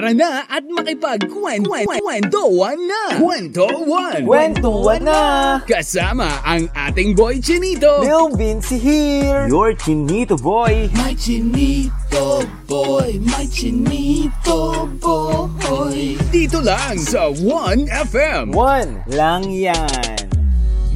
Tara 0.00 0.16
na 0.16 0.48
at 0.48 0.64
makipag-kwentuhan 0.64 2.78
na! 2.88 3.20
Kwentuhan! 3.20 4.24
Kwentuhan 4.24 5.00
na! 5.04 5.20
Kasama 5.68 6.40
ang 6.40 6.72
ating 6.72 7.12
boy 7.12 7.36
Chinito! 7.36 8.00
Lil 8.00 8.32
Vinci 8.32 8.80
here! 8.80 9.44
Your 9.44 9.76
Chinito 9.76 10.40
boy! 10.40 10.88
My 10.96 11.12
Chinito 11.12 12.48
boy, 12.64 13.20
my 13.28 13.44
Chinito 13.52 14.88
boy. 15.04 16.16
Dito 16.32 16.64
lang 16.64 16.96
sa 16.96 17.28
1FM. 17.28 18.56
One 18.56 19.04
lang 19.04 19.52
yan! 19.52 20.16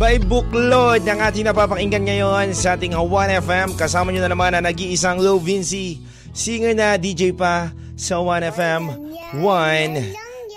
By 0.01 0.17
Buklod 0.17 1.05
ang 1.05 1.21
ating 1.21 1.45
napapakinggan 1.45 2.09
ngayon 2.09 2.57
sa 2.57 2.73
ating 2.73 2.97
1FM. 2.97 3.77
Kasama 3.77 4.17
nyo 4.17 4.25
na 4.25 4.33
naman 4.33 4.57
na 4.57 4.65
nag-iisang 4.65 5.21
Low 5.21 5.37
Vinci. 5.37 6.01
Singer 6.33 6.73
na 6.73 6.97
DJ 6.97 7.37
pa 7.37 7.84
sa 7.95 8.19
1FM. 8.19 8.91
One 9.39 9.95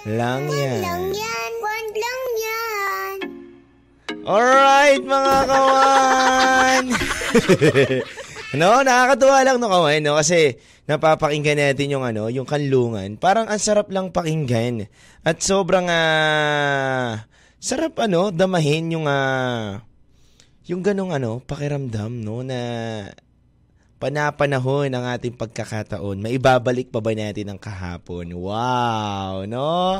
lang 0.10 0.44
yan. 0.50 0.84
One 1.62 1.90
lang 1.94 2.22
yan. 2.42 3.18
Alright 4.28 5.04
mga 5.06 5.36
kawan! 5.46 6.84
no, 8.60 8.82
nakakatuwa 8.82 9.38
lang 9.46 9.58
no 9.62 9.70
kawan 9.70 10.02
no 10.04 10.18
kasi 10.18 10.58
napapakinggan 10.90 11.62
natin 11.62 11.94
yung 11.94 12.04
ano, 12.04 12.28
yung 12.34 12.50
kanlungan. 12.50 13.22
Parang 13.22 13.46
ang 13.46 13.62
sarap 13.62 13.94
lang 13.94 14.10
pakinggan. 14.10 14.90
At 15.22 15.46
sobrang 15.46 15.88
ah 15.88 17.30
sarap 17.62 18.02
ano, 18.02 18.34
damahin 18.34 18.98
yung 18.98 19.06
ah 19.06 19.86
yung 20.68 20.82
ganong 20.82 21.14
ano, 21.14 21.40
pakiramdam 21.46 22.12
no 22.18 22.42
na 22.42 22.60
panapanahon 23.98 24.94
ng 24.94 25.06
ating 25.18 25.34
pagkakataon. 25.34 26.22
Maibabalik 26.22 26.94
pa 26.94 27.02
ba 27.02 27.12
natin 27.14 27.54
ang 27.54 27.60
kahapon? 27.60 28.30
Wow, 28.38 29.50
no? 29.50 29.98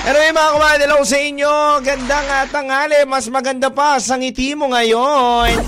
Anyway 0.00 0.32
mga 0.32 0.50
kumain, 0.56 0.80
hello 0.80 0.98
sa 1.04 1.18
inyo. 1.20 1.54
Gandang 1.84 2.48
tanghali. 2.48 3.04
Mas 3.04 3.28
maganda 3.28 3.68
pa 3.68 4.00
sa 4.00 4.16
ngiti 4.16 4.56
mo 4.56 4.72
ngayon. 4.72 5.60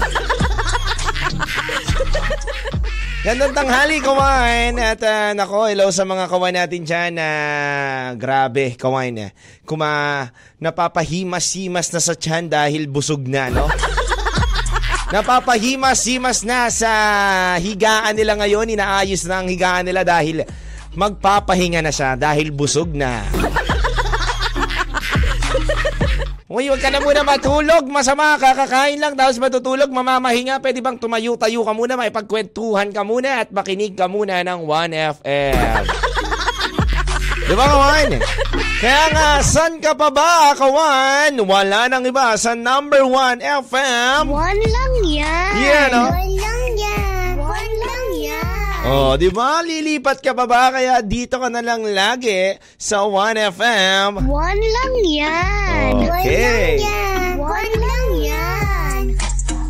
Gandang 3.23 3.55
tanghali, 3.55 4.03
kawain. 4.03 4.75
At 4.83 4.99
uh, 4.99 5.31
nako, 5.39 5.71
hello 5.71 5.95
sa 5.95 6.03
mga 6.03 6.27
kawain 6.27 6.59
natin 6.59 6.83
dyan 6.83 7.11
na 7.23 7.29
uh, 7.31 8.07
grabe, 8.19 8.75
kawain. 8.75 9.15
Uh, 9.15 9.31
kuma 9.63 10.27
napapahimas-himas 10.59 11.95
na 11.95 12.03
sa 12.03 12.19
tiyan 12.19 12.51
dahil 12.51 12.91
busog 12.91 13.23
na, 13.31 13.47
no? 13.47 13.71
Napapahimas-himas 15.13 16.41
na 16.41 16.73
sa 16.73 16.93
higaan 17.61 18.17
nila 18.17 18.33
ngayon. 18.41 18.73
Inaayos 18.73 19.29
na 19.29 19.45
ang 19.45 19.49
higaan 19.53 19.85
nila 19.85 20.09
dahil 20.09 20.41
magpapahinga 20.97 21.85
na 21.85 21.93
siya 21.93 22.17
dahil 22.17 22.49
busog 22.49 22.97
na. 22.97 23.21
Uy, 26.53 26.69
huwag 26.69 26.81
ka 26.81 26.89
na 26.89 27.01
muna 27.01 27.25
matulog. 27.25 27.85
Masama, 27.93 28.41
kakakain 28.41 29.01
lang 29.01 29.13
tapos 29.13 29.37
matutulog, 29.37 29.93
mamamahinga. 29.93 30.65
Pwede 30.65 30.81
bang 30.81 30.97
tumayo-tayo 30.97 31.61
ka 31.61 31.73
muna, 31.77 31.97
maipagkwentuhan 31.97 32.93
ka 32.93 33.05
muna 33.05 33.45
at 33.45 33.49
makinig 33.53 33.93
ka 33.93 34.09
muna 34.09 34.41
ng 34.41 34.65
1FM. 34.65 35.85
Di 37.49 37.55
ba, 37.57 37.65
Kawan? 37.69 38.11
Kaya 38.83 39.15
nga, 39.15 39.29
san 39.47 39.79
ka 39.79 39.95
pa 39.95 40.11
ba, 40.11 40.59
Kawan? 40.59 41.39
Wala 41.47 41.87
nang 41.87 42.03
iba 42.03 42.35
sa 42.35 42.59
number 42.59 43.07
1 43.07 43.39
FM. 43.39 44.27
One 44.27 44.59
lang 44.59 44.95
yan. 45.07 45.53
Yeah, 45.55 45.87
no? 45.87 46.11
One 46.11 46.35
lang 46.35 46.65
yan. 46.75 47.33
One 47.39 47.75
lang 47.79 48.07
yan. 48.19 48.83
Oh, 48.83 49.15
di 49.15 49.31
ba? 49.31 49.63
Lilipat 49.63 50.19
ka 50.19 50.35
pa 50.35 50.51
ba? 50.51 50.75
Kaya 50.75 50.99
dito 50.99 51.39
ka 51.39 51.47
na 51.47 51.63
lang 51.63 51.87
lagi 51.87 52.59
sa 52.75 53.07
1FM. 53.07 54.19
One 54.27 54.63
lang 54.67 54.95
yan. 55.07 55.91
One 56.03 56.19
Okay. 56.19 56.83
lang 56.83 56.83
yan. 56.83 57.31
One 57.39 57.75
lang 57.79 58.07
yan. 58.19 59.03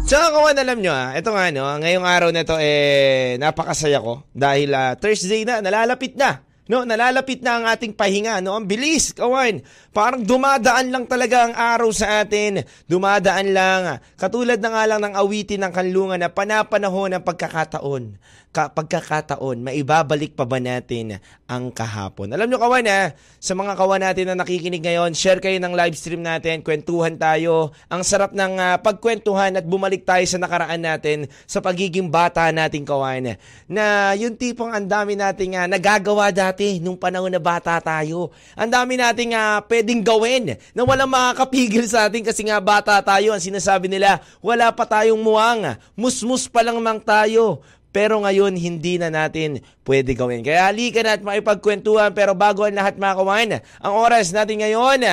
Tsaka 0.08 0.32
kawan, 0.32 0.56
alam 0.56 0.78
nyo 0.81 0.92
ah, 0.92 1.12
ito 1.12 1.28
nga 1.28 1.53
no, 1.53 1.69
ngayong 1.69 2.04
araw 2.04 2.28
na 2.32 2.44
to 2.44 2.56
eh, 2.60 3.37
napakasaya 3.37 4.00
ko 4.00 4.25
dahil 4.32 4.72
ah, 4.72 4.97
Thursday 4.97 5.44
na, 5.44 5.60
nalalapit 5.60 6.16
na. 6.16 6.48
No, 6.71 6.87
nalalapit 6.87 7.43
na 7.43 7.59
ang 7.59 7.65
ating 7.67 7.91
pahinga, 7.91 8.39
no? 8.39 8.55
Ang 8.55 8.71
bilis, 8.71 9.11
kawan. 9.11 9.67
Parang 9.91 10.23
dumadaan 10.23 10.95
lang 10.95 11.11
talaga 11.11 11.50
ang 11.50 11.55
araw 11.59 11.91
sa 11.91 12.23
atin. 12.23 12.62
Dumadaan 12.87 13.50
lang. 13.50 13.99
Katulad 14.15 14.62
na 14.62 14.71
nga 14.71 14.87
lang 14.87 15.03
ng 15.03 15.15
awitin 15.19 15.59
ng 15.67 15.75
kanlungan 15.75 16.23
na 16.23 16.31
panapanahon 16.31 17.19
ng 17.19 17.23
pagkakataon. 17.27 18.15
Ka 18.52 18.68
pagkakataon, 18.68 19.64
maibabalik 19.64 20.36
pa 20.36 20.44
ba 20.44 20.60
natin 20.60 21.16
ang 21.48 21.72
kahapon? 21.72 22.28
Alam 22.36 22.52
nyo, 22.52 22.60
kawan, 22.60 22.84
ha? 22.84 23.16
Sa 23.40 23.56
mga 23.56 23.80
kawan 23.80 24.04
natin 24.04 24.28
na 24.28 24.44
nakikinig 24.44 24.84
ngayon, 24.84 25.16
share 25.16 25.40
kayo 25.40 25.56
ng 25.56 25.72
live 25.72 25.96
stream 25.96 26.20
natin, 26.20 26.60
kwentuhan 26.60 27.16
tayo. 27.16 27.72
Ang 27.88 28.04
sarap 28.04 28.36
ng 28.36 28.60
ah, 28.60 28.76
pagkwentuhan 28.76 29.56
at 29.56 29.64
bumalik 29.64 30.04
tayo 30.04 30.20
sa 30.28 30.36
nakaraan 30.36 30.84
natin, 30.84 31.32
sa 31.48 31.64
pagiging 31.64 32.12
bata 32.12 32.44
nating 32.52 32.84
kawan. 32.84 33.40
Na 33.72 34.12
yung 34.20 34.36
tipong 34.36 34.69
ang 34.69 34.84
dami 34.84 35.16
nating 35.16 35.56
ah, 35.56 35.64
nagagawa 35.64 36.28
dati 36.28 36.76
nung 36.76 37.00
panahon 37.00 37.32
na 37.32 37.40
bata 37.40 37.80
tayo. 37.80 38.36
Ang 38.52 38.69
dami 38.69 39.00
nating 39.00 39.32
ah, 39.32 39.64
pwedeng 39.64 40.04
gawin 40.04 40.60
na 40.76 40.84
walang 40.84 41.08
makakapigil 41.08 41.88
sa 41.88 42.04
atin 42.04 42.20
kasi 42.20 42.44
nga 42.44 42.60
bata 42.60 43.00
tayo. 43.00 43.32
Ang 43.32 43.40
sinasabi 43.40 43.88
nila, 43.88 44.20
wala 44.44 44.69
pa 44.76 44.84
tayong 44.84 45.24
muwang. 45.24 45.72
Musmus 45.96 46.52
pa 46.52 46.60
lang 46.60 46.76
mang 46.84 47.00
tayo. 47.00 47.64
Pero 47.92 48.25
ngayon, 48.25 48.56
hindi 48.56 48.97
na 48.97 49.12
natin 49.12 49.60
pwede 49.84 50.16
gawin. 50.16 50.41
Kaya 50.41 50.72
halika 50.72 51.04
na 51.04 51.20
at 51.20 51.22
makipagkwentuhan. 51.22 52.16
Pero 52.16 52.32
bago 52.32 52.64
ang 52.64 52.72
lahat 52.72 52.97
mga 52.97 53.16
kawan, 53.20 53.50
ang 53.60 53.94
oras 53.94 54.32
natin 54.32 54.64
ngayon, 54.64 55.04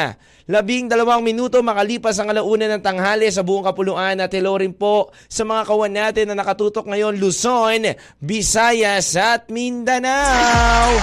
labing 0.48 0.88
dalawang 0.88 1.20
minuto 1.20 1.60
makalipas 1.60 2.16
ang 2.18 2.32
alauna 2.32 2.72
ng 2.72 2.82
tanghali 2.82 3.28
sa 3.30 3.44
buong 3.44 3.68
kapuluan 3.68 4.24
at 4.24 4.32
hello 4.32 4.56
rin 4.56 4.72
po 4.72 5.12
sa 5.28 5.44
mga 5.44 5.62
kawan 5.68 5.94
natin 5.94 6.26
na 6.32 6.40
nakatutok 6.40 6.88
ngayon 6.88 7.20
Luzon, 7.20 7.84
Visayas 8.24 9.14
at 9.20 9.52
Mindanao. 9.52 10.96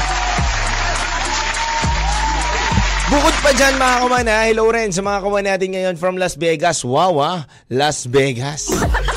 Bukod 3.06 3.36
pa 3.38 3.54
dyan 3.54 3.78
mga 3.78 3.97
kawan 4.03 4.26
ha, 4.26 4.38
hello 4.50 4.66
rin 4.66 4.91
sa 4.91 5.04
mga 5.04 5.19
kawan 5.22 5.44
natin 5.47 5.69
ngayon 5.76 5.94
from 5.94 6.19
Las 6.19 6.34
Vegas. 6.34 6.82
Wow 6.82 7.22
ah, 7.22 7.47
Las 7.70 8.09
Vegas. 8.09 8.66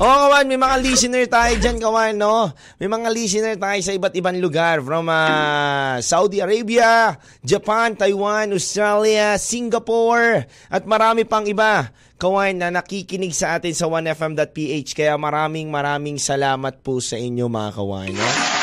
Oo 0.00 0.16
kawan, 0.16 0.48
may 0.48 0.56
mga 0.56 0.76
listener 0.80 1.28
tayo 1.28 1.60
dyan 1.60 1.76
kawan, 1.76 2.16
no? 2.16 2.48
May 2.80 2.88
mga 2.88 3.12
listener 3.12 3.54
tayo 3.60 3.76
sa 3.84 3.92
iba't 3.92 4.16
ibang 4.16 4.40
lugar 4.40 4.80
from 4.80 5.12
ah, 5.12 6.00
Saudi 6.00 6.40
Arabia, 6.40 7.20
Japan, 7.44 7.92
Taiwan, 7.92 8.48
Australia, 8.56 9.36
Singapore, 9.36 10.48
at 10.72 10.88
marami 10.88 11.28
pang 11.28 11.44
iba. 11.44 11.92
Kawan 12.16 12.64
na 12.64 12.72
nakikinig 12.72 13.36
sa 13.36 13.60
atin 13.60 13.76
sa 13.76 13.92
1fm.ph 13.92 14.96
kaya 14.96 15.20
maraming 15.20 15.68
maraming 15.68 16.16
salamat 16.16 16.80
po 16.80 17.04
sa 17.04 17.20
inyo 17.20 17.52
mga 17.52 17.70
kawan, 17.76 18.08
no? 18.08 18.59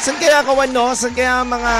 San 0.00 0.16
kaya 0.16 0.40
kawan 0.40 0.72
no? 0.72 0.96
San 0.96 1.12
kaya 1.12 1.44
mga 1.44 1.72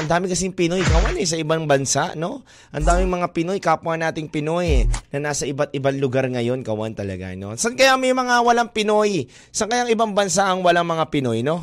ang 0.00 0.08
dami 0.08 0.32
kasing 0.32 0.56
Pinoy 0.56 0.80
kawan 0.80 1.12
eh 1.20 1.28
sa 1.28 1.36
ibang 1.36 1.68
bansa, 1.68 2.16
no? 2.16 2.40
Ang 2.72 2.88
daming 2.88 3.20
mga 3.20 3.36
Pinoy 3.36 3.60
kapwa 3.60 4.00
nating 4.00 4.32
Pinoy 4.32 4.64
eh, 4.64 4.82
na 5.12 5.28
nasa 5.28 5.44
iba't 5.44 5.68
ibang 5.76 6.00
lugar 6.00 6.24
ngayon 6.24 6.64
kawan 6.64 6.96
talaga, 6.96 7.36
no? 7.36 7.52
San 7.60 7.76
kaya 7.76 8.00
may 8.00 8.16
mga 8.16 8.40
walang 8.40 8.72
Pinoy? 8.72 9.28
San 9.52 9.68
kaya 9.68 9.84
ang 9.84 9.92
ibang 9.92 10.16
bansa 10.16 10.48
ang 10.48 10.64
walang 10.64 10.88
mga 10.88 11.04
Pinoy, 11.12 11.44
no? 11.44 11.60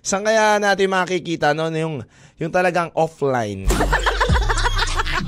San 0.00 0.24
kaya 0.24 0.56
natin 0.56 0.88
makikita 0.88 1.52
no 1.52 1.68
yung 1.68 2.00
yung 2.40 2.48
talagang 2.48 2.88
offline? 2.96 3.68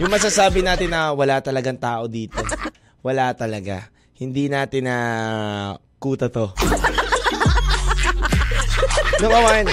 yung 0.01 0.09
masasabi 0.09 0.65
natin 0.65 0.89
na 0.89 1.13
wala 1.13 1.45
talagang 1.45 1.77
tao 1.77 2.09
dito. 2.09 2.41
Wala 3.05 3.37
talaga. 3.37 3.93
Hindi 4.17 4.49
natin 4.49 4.89
na 4.89 4.97
kuta 6.01 6.33
to. 6.33 6.57
No, 9.19 9.27
kawan. 9.27 9.67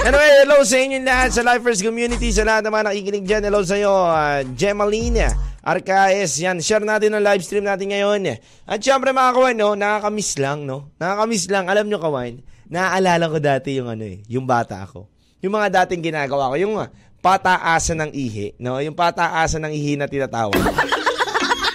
Anyway, 0.00 0.30
hello 0.40 0.64
sa 0.64 0.80
inyo 0.80 1.04
lahat 1.04 1.36
sa 1.36 1.44
Lifers 1.44 1.84
Community, 1.84 2.32
sa 2.32 2.40
lahat 2.48 2.64
naman 2.64 2.88
nakikinig 2.88 3.20
dyan. 3.28 3.44
Hello 3.44 3.60
sa 3.60 3.76
iyo, 3.76 3.92
uh, 3.92 4.40
Gemaline, 4.56 5.28
Arcaes, 5.60 6.40
yan. 6.40 6.56
Share 6.64 6.80
natin 6.80 7.12
ang 7.12 7.20
live 7.20 7.44
stream 7.44 7.68
natin 7.68 7.92
ngayon. 7.92 8.40
At 8.64 8.80
syempre 8.80 9.12
mga 9.12 9.36
kawan, 9.36 9.56
no, 9.60 9.76
nakakamiss 9.76 10.40
lang, 10.40 10.64
no? 10.64 10.88
Nakakamiss 10.96 11.52
lang. 11.52 11.68
Alam 11.68 11.92
nyo 11.92 12.00
kawan, 12.00 12.40
naaalala 12.72 13.28
ko 13.28 13.36
dati 13.36 13.76
yung 13.76 13.92
ano 13.92 14.08
eh, 14.08 14.24
yung 14.24 14.48
bata 14.48 14.80
ako. 14.80 15.04
Yung 15.44 15.52
mga 15.52 15.84
dating 15.84 16.08
ginagawa 16.08 16.48
ko, 16.48 16.56
yung 16.56 16.80
uh, 16.80 16.88
pataasan 17.20 18.08
ng 18.08 18.10
ihi, 18.16 18.56
no? 18.56 18.80
Yung 18.80 18.96
pataasan 18.96 19.68
ng 19.68 19.72
ihi 19.76 20.00
na 20.00 20.08
tinatawag. 20.08 20.64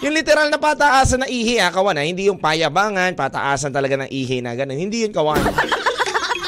Yung 0.01 0.17
literal 0.17 0.49
na 0.49 0.57
pataasan 0.57 1.29
ng 1.29 1.29
ihi, 1.29 1.61
ha, 1.61 1.69
kawan, 1.69 1.93
ha? 1.93 2.01
Hindi 2.01 2.25
yung 2.25 2.41
payabangan, 2.41 3.13
pataasan 3.13 3.69
talaga 3.69 4.01
ng 4.01 4.09
ihi 4.09 4.41
na 4.41 4.57
ganun. 4.57 4.81
Hindi 4.81 5.05
yun, 5.05 5.13
kawan. 5.13 5.92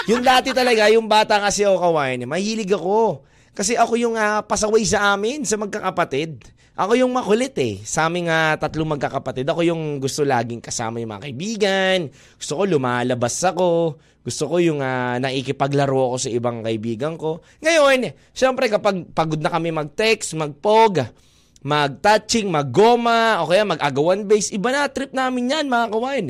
Yung 0.05 0.21
dati 0.21 0.53
talaga, 0.53 0.85
yung 0.93 1.09
bata 1.09 1.41
kasi 1.41 1.65
ako 1.65 1.81
kawain, 1.81 2.29
mahilig 2.29 2.69
ako. 2.69 3.25
Kasi 3.57 3.73
ako 3.73 3.97
yung 3.97 4.13
uh, 4.13 4.45
pasaway 4.45 4.85
sa 4.85 5.17
amin, 5.17 5.41
sa 5.47 5.57
magkakapatid. 5.57 6.45
ako 6.75 6.93
yung 6.99 7.09
makulit 7.09 7.55
eh. 7.57 7.81
Sa 7.81 8.05
aming 8.05 8.29
ah, 8.29 8.53
tatlong 8.59 8.85
magkakapatid, 8.85 9.47
ako 9.47 9.65
yung 9.65 9.97
gusto 9.97 10.21
laging 10.27 10.61
kasama 10.61 11.01
yung 11.01 11.15
mga 11.15 11.25
kaibigan. 11.25 11.99
Gusto 12.37 12.53
ko 12.59 12.63
lumalabas 12.67 13.33
ako. 13.47 13.97
Gusto 14.21 14.43
ko 14.45 14.61
yung 14.61 14.83
ah, 14.83 15.17
nakikipaglaro 15.17 16.13
ako 16.13 16.17
sa 16.21 16.29
ibang 16.29 16.61
kaibigan 16.61 17.17
ko. 17.17 17.41
Ngayon, 17.65 18.13
syempre 18.35 18.69
kapag 18.69 19.09
pagod 19.15 19.41
na 19.41 19.49
kami 19.49 19.73
mag-text, 19.73 20.37
mag-pog, 20.37 21.01
mag-touching, 21.65 22.45
mag-goma, 22.53 23.41
o 23.41 23.49
kaya 23.49 23.65
mag-agawan 23.65 24.29
base, 24.29 24.53
iba 24.53 24.69
na 24.69 24.85
trip 24.85 25.09
namin 25.17 25.49
yan 25.49 25.65
mga 25.65 25.89
kawan. 25.89 26.25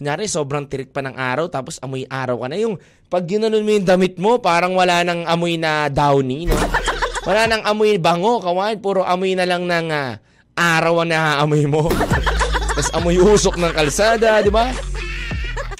Kunyari, 0.00 0.24
sobrang 0.24 0.64
tirik 0.64 0.96
pa 0.96 1.04
ng 1.04 1.12
araw, 1.12 1.52
tapos 1.52 1.76
amoy 1.84 2.08
araw 2.08 2.40
ka 2.40 2.46
na. 2.48 2.56
Yung 2.56 2.80
pag 3.12 3.28
ginanon 3.28 3.60
mo 3.60 3.70
yung 3.76 3.84
damit 3.84 4.16
mo, 4.16 4.40
parang 4.40 4.72
wala 4.72 5.04
nang 5.04 5.28
amoy 5.28 5.60
na 5.60 5.92
downy, 5.92 6.48
no? 6.48 6.56
Wala 7.28 7.44
nang 7.44 7.60
amoy 7.68 8.00
bango, 8.00 8.40
kawan. 8.40 8.80
Puro 8.80 9.04
amoy 9.04 9.36
na 9.36 9.44
lang 9.44 9.68
ng 9.68 9.92
ah, 9.92 10.16
araw 10.56 11.04
ang 11.04 11.12
naaamoy 11.12 11.68
mo. 11.68 11.84
Tapos 12.72 12.88
amoy 12.96 13.20
usok 13.20 13.60
ng 13.60 13.74
kalsada, 13.76 14.40
di 14.40 14.48
ba? 14.48 14.72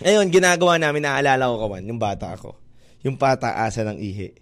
Ngayon, 0.04 0.28
ginagawa 0.28 0.76
namin, 0.76 1.08
naaalala 1.08 1.48
ko, 1.48 1.64
kawan, 1.64 1.88
yung 1.88 1.96
bata 1.96 2.36
ako. 2.36 2.52
Yung 3.08 3.16
pataasan 3.16 3.96
ng 3.96 3.98
ihi. 4.04 4.36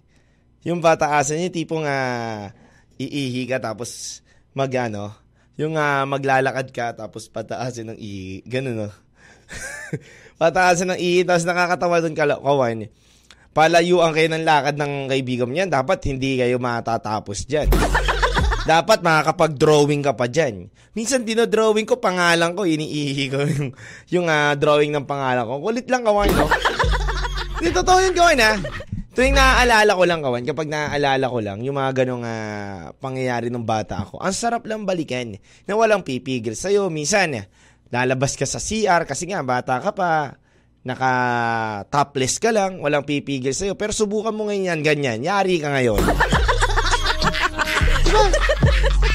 Yung 0.67 0.83
pataasan, 0.83 1.39
yung 1.39 1.55
tipong 1.55 1.87
ah, 1.87 2.51
iihi 2.99 3.47
ka, 3.47 3.63
tapos 3.63 4.19
mag, 4.57 4.73
ano, 4.73 5.13
yung 5.53 5.77
ah, 5.77 6.01
maglalakad 6.09 6.73
ka, 6.73 6.97
tapos 6.97 7.29
pataasin 7.29 7.93
ng 7.93 7.99
ihi. 8.01 8.41
Ganun, 8.49 8.89
no? 8.89 8.89
pataasan 10.41 10.97
ng 10.97 10.99
ihi, 10.99 11.21
tapos 11.21 11.45
nakakatawa 11.45 12.01
doon, 12.01 12.17
kawan 12.17 12.89
palayuan 13.57 14.13
kayo 14.13 14.29
ng 14.29 14.45
lakad 14.45 14.77
ng 14.77 15.09
kaibigan 15.09 15.49
niyan, 15.49 15.73
dapat 15.73 15.97
hindi 16.05 16.37
kayo 16.37 16.61
matatapos 16.61 17.49
dyan. 17.49 17.65
dapat 18.69 19.01
makakapag-drawing 19.01 20.05
ka 20.05 20.13
pa 20.13 20.29
dyan. 20.29 20.69
Minsan 20.93 21.25
dinodrawing 21.25 21.89
ko, 21.89 21.97
pangalan 21.97 22.53
ko, 22.53 22.69
iniihi 22.69 23.25
ko 23.33 23.41
yung, 23.57 23.67
yung 24.13 24.25
ah, 24.29 24.53
drawing 24.53 24.93
ng 24.93 25.09
pangalan 25.09 25.41
ko. 25.49 25.57
Kulit 25.57 25.89
lang 25.89 26.05
kawan, 26.05 26.29
no? 26.29 26.45
Hindi, 27.57 27.69
totoo 27.73 27.97
yun 27.97 28.13
kawan, 28.13 28.39
ha? 28.45 28.53
Tuwing 29.17 29.33
naaalala 29.33 29.97
ko 29.97 30.05
lang, 30.05 30.21
kawan, 30.21 30.45
kapag 30.45 30.69
naaalala 30.69 31.25
ko 31.25 31.41
lang, 31.41 31.65
yung 31.65 31.73
mga 31.73 32.05
ganong 32.05 32.21
ah, 32.21 32.93
pangyayari 33.01 33.49
ng 33.49 33.65
bata 33.65 34.05
ako, 34.05 34.21
ang 34.21 34.29
sarap 34.29 34.69
lang 34.69 34.85
balikan 34.85 35.41
na 35.65 35.73
walang 35.73 36.05
pipigil 36.05 36.53
sa'yo. 36.53 36.93
Minsan, 36.93 37.33
lalabas 37.89 38.37
ka 38.37 38.45
sa 38.45 38.61
CR 38.61 39.09
kasi 39.09 39.25
nga, 39.25 39.41
bata 39.41 39.81
ka 39.81 39.89
pa 39.97 40.37
naka 40.85 41.11
topless 41.89 42.37
ka 42.37 42.53
lang, 42.53 42.77
walang 42.77 43.09
pipigil 43.09 43.57
sa'yo. 43.57 43.73
Pero 43.73 43.89
subukan 43.89 44.37
mo 44.37 44.53
ngayon 44.53 44.77
yan, 44.77 44.85
ganyan. 44.85 45.25
Yari 45.25 45.65
ka 45.65 45.73
ngayon. 45.73 45.97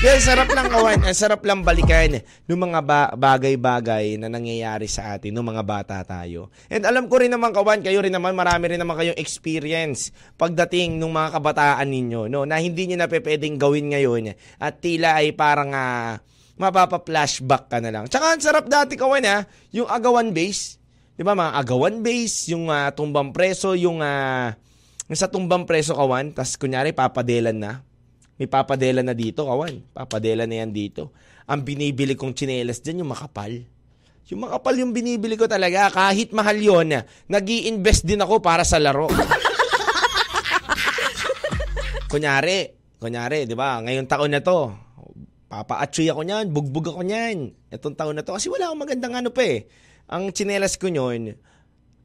Yan, 0.02 0.18
sarap 0.18 0.50
lang 0.50 0.66
kawan. 0.66 0.98
Ang 1.06 1.14
sarap 1.14 1.46
lang 1.46 1.62
balikan 1.62 2.18
ng 2.18 2.58
mga 2.58 2.80
ba- 2.82 3.14
bagay-bagay 3.14 4.18
na 4.18 4.26
nangyayari 4.26 4.90
sa 4.90 5.14
atin 5.14 5.30
ng 5.30 5.46
mga 5.46 5.62
bata 5.62 6.02
tayo. 6.02 6.50
And 6.66 6.82
alam 6.82 7.06
ko 7.06 7.22
rin 7.22 7.30
naman 7.30 7.54
kawan, 7.54 7.86
kayo 7.86 8.02
rin 8.02 8.10
naman, 8.10 8.34
marami 8.34 8.74
rin 8.74 8.82
naman 8.82 8.98
kayong 8.98 9.14
experience 9.14 10.10
pagdating 10.34 10.98
ng 10.98 11.06
mga 11.06 11.38
kabataan 11.38 11.86
ninyo, 11.86 12.26
no, 12.26 12.42
na 12.42 12.58
hindi 12.58 12.90
niyo 12.90 12.98
na 12.98 13.06
pwedeng 13.06 13.54
gawin 13.54 13.94
ngayon 13.94 14.34
at 14.58 14.82
tila 14.82 15.22
ay 15.22 15.38
parang 15.38 15.70
uh, 15.70 16.18
mapapa-flashback 16.58 17.70
ka 17.70 17.78
na 17.78 17.94
lang. 17.94 18.10
Tsaka 18.10 18.34
ang 18.34 18.42
sarap 18.42 18.66
dati 18.66 18.98
kawan 18.98 19.22
ha, 19.22 19.46
yung 19.70 19.86
agawan 19.86 20.34
base, 20.34 20.82
'di 21.14 21.22
ba 21.22 21.38
mga 21.38 21.62
agawan 21.62 22.02
base, 22.02 22.50
yung 22.50 22.74
uh, 22.74 22.90
tumbang 22.90 23.30
preso, 23.30 23.78
yung 23.78 24.02
uh, 24.02 24.50
sa 25.14 25.30
tumbang 25.30 25.62
preso 25.62 25.94
kawan, 25.94 26.34
tas 26.34 26.58
kunyari 26.58 26.90
papadelan 26.90 27.54
na. 27.54 27.86
May 28.40 28.48
papadelan 28.48 29.04
na 29.04 29.16
dito 29.16 29.44
kawan, 29.44 29.92
papadelan 29.92 30.48
na 30.48 30.64
yan 30.64 30.72
dito. 30.72 31.12
Ang 31.48 31.66
binibili 31.66 32.16
kong 32.16 32.32
tsinelas 32.32 32.80
diyan 32.80 33.04
yung 33.04 33.12
makapal. 33.12 33.52
Yung 34.32 34.48
makapal 34.48 34.74
yung 34.80 34.96
binibili 34.96 35.36
ko 35.36 35.44
talaga, 35.44 35.92
kahit 35.92 36.32
mahal 36.32 36.56
yon, 36.56 37.04
nag 37.04 37.46
invest 37.48 38.08
din 38.08 38.24
ako 38.24 38.40
para 38.40 38.64
sa 38.64 38.80
laro. 38.80 39.12
kunyari, 42.12 42.72
kunyari, 43.00 43.48
'di 43.48 43.56
ba? 43.56 43.80
Ngayong 43.84 44.08
taon 44.08 44.32
na 44.32 44.40
to, 44.40 44.72
papaatsoy 45.52 46.08
ako 46.08 46.24
niyan, 46.24 46.52
bugbog 46.52 46.92
ako 46.92 47.00
niyan. 47.04 47.52
Itong 47.68 47.96
taon 47.96 48.16
na 48.16 48.24
to 48.24 48.36
kasi 48.36 48.48
wala 48.48 48.72
akong 48.72 48.82
magandang 48.84 49.14
ano 49.16 49.28
pa 49.32 49.44
eh 49.44 49.68
ang 50.12 50.28
chinelas 50.28 50.76
ko 50.76 50.92
nyon, 50.92 51.40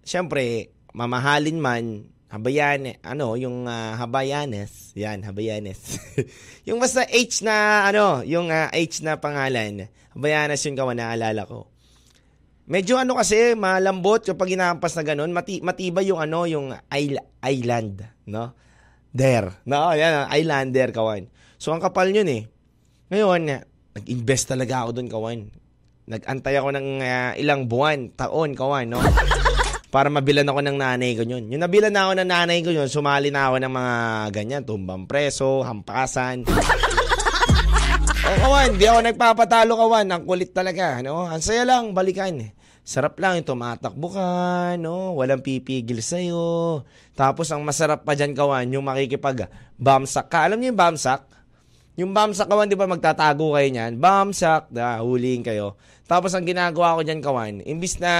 syempre, 0.08 0.72
mamahalin 0.96 1.60
man, 1.60 2.08
Habayan, 2.28 3.00
ano, 3.08 3.40
yung 3.40 3.72
uh, 3.72 3.96
Habayanes. 3.96 4.92
Yan, 5.00 5.24
Habayanes. 5.24 5.96
yung 6.68 6.76
basta 6.76 7.08
H 7.08 7.40
na, 7.40 7.88
ano, 7.88 8.20
yung 8.28 8.52
uh, 8.52 8.68
H 8.76 9.00
na 9.00 9.16
pangalan. 9.16 9.88
Habayanes 10.12 10.60
yung 10.68 10.76
kawan 10.76 11.00
naalala 11.00 11.48
ko. 11.48 11.72
Medyo 12.68 13.00
ano 13.00 13.16
kasi, 13.16 13.56
malambot 13.56 14.28
kapag 14.28 14.60
inaampas 14.60 15.00
na 15.00 15.08
ganun. 15.08 15.32
Mati, 15.32 15.64
matibay 15.64 16.12
yung 16.12 16.20
ano, 16.20 16.44
yung 16.44 16.76
island, 17.40 18.04
no? 18.28 18.52
There. 19.16 19.64
No, 19.64 19.96
yan, 19.96 20.28
islander, 20.36 20.92
kawan. 20.92 21.32
So, 21.56 21.72
ang 21.72 21.80
kapal 21.80 22.12
yun 22.12 22.28
eh. 22.28 22.44
Ngayon, 23.08 23.64
nag-invest 23.96 24.52
talaga 24.52 24.84
ako 24.84 25.00
doon, 25.00 25.08
kawan. 25.08 25.40
Nag-antay 26.12 26.60
ako 26.60 26.76
ng 26.76 26.88
uh, 27.00 27.32
ilang 27.40 27.72
buwan, 27.72 28.12
taon, 28.20 28.52
kawan, 28.52 28.92
no? 28.92 29.00
Para 29.88 30.12
mabilan 30.12 30.44
ako 30.44 30.60
ng 30.60 30.78
nanay 30.78 31.16
ko 31.16 31.24
yun. 31.24 31.48
Yung 31.48 31.64
nabilan 31.64 31.92
na 31.96 32.12
ako 32.12 32.14
ng 32.20 32.28
nanay 32.28 32.60
ko 32.60 32.76
yun, 32.76 32.92
sumali 32.92 33.32
na 33.32 33.48
ako 33.48 33.56
ng 33.64 33.72
mga 33.72 33.96
ganyan, 34.36 34.64
tumbang 34.68 35.08
preso, 35.08 35.64
hampasan. 35.64 36.44
o 38.28 38.30
kawan, 38.44 38.76
di 38.76 38.84
ako 38.84 39.00
nagpapatalo 39.00 39.80
kawan. 39.80 40.12
Ang 40.12 40.24
kulit 40.28 40.52
talaga, 40.52 41.00
no? 41.00 41.24
Ang 41.24 41.40
saya 41.40 41.64
lang, 41.64 41.96
balikan. 41.96 42.52
Sarap 42.84 43.16
lang 43.20 43.40
yung 43.40 43.48
tumatakbo 43.48 44.12
ka, 44.12 44.28
no? 44.76 45.16
Walang 45.16 45.40
pipigil 45.40 46.04
sa'yo. 46.04 46.84
Tapos 47.16 47.48
ang 47.56 47.64
masarap 47.64 48.04
pa 48.04 48.12
dyan, 48.12 48.36
kawan, 48.36 48.68
yung 48.68 48.84
makikipag 48.84 49.48
bamsak 49.80 50.28
ka. 50.28 50.52
Alam 50.52 50.60
niyo 50.60 50.76
yung 50.76 50.80
bamsak? 50.84 51.37
Yung 51.98 52.14
bamsak 52.14 52.46
kawan, 52.46 52.70
di 52.70 52.78
ba 52.78 52.86
magtatago 52.86 53.58
kayo 53.58 53.70
niyan? 53.74 53.98
Bamsak, 53.98 54.70
da, 54.70 55.02
huliin 55.02 55.42
kayo. 55.42 55.82
Tapos 56.06 56.30
ang 56.38 56.46
ginagawa 56.46 56.94
ko 56.94 57.02
diyan 57.02 57.22
kawan, 57.26 57.54
imbis 57.66 57.98
na 57.98 58.14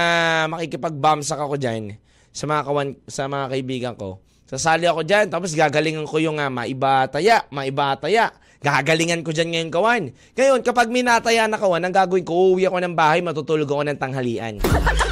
makikipag-bamsak 0.50 1.38
ako 1.38 1.54
diyan 1.54 1.94
sa 2.34 2.50
mga 2.50 2.62
kawan, 2.66 2.88
sa 3.06 3.30
mga 3.30 3.46
kaibigan 3.54 3.94
ko, 3.94 4.18
sasali 4.50 4.90
ako 4.90 5.06
diyan, 5.06 5.30
tapos 5.30 5.54
gagalingan 5.54 6.10
ko 6.10 6.18
yung 6.18 6.42
uh, 6.42 6.50
maibataya, 6.50 7.46
maibataya. 7.54 8.34
Gagalingan 8.58 9.22
ko 9.22 9.30
diyan 9.30 9.48
ngayon 9.54 9.70
kawan. 9.70 10.02
Ngayon, 10.34 10.60
kapag 10.66 10.90
minataya 10.90 11.46
na 11.46 11.54
kawan, 11.54 11.86
ang 11.86 11.94
gagawin 11.94 12.26
ko, 12.26 12.34
uuwi 12.34 12.66
ako 12.66 12.82
ng 12.82 12.98
bahay, 12.98 13.22
matutulog 13.22 13.70
ako 13.70 13.86
ng 13.86 13.98
tanghalian. 14.02 14.58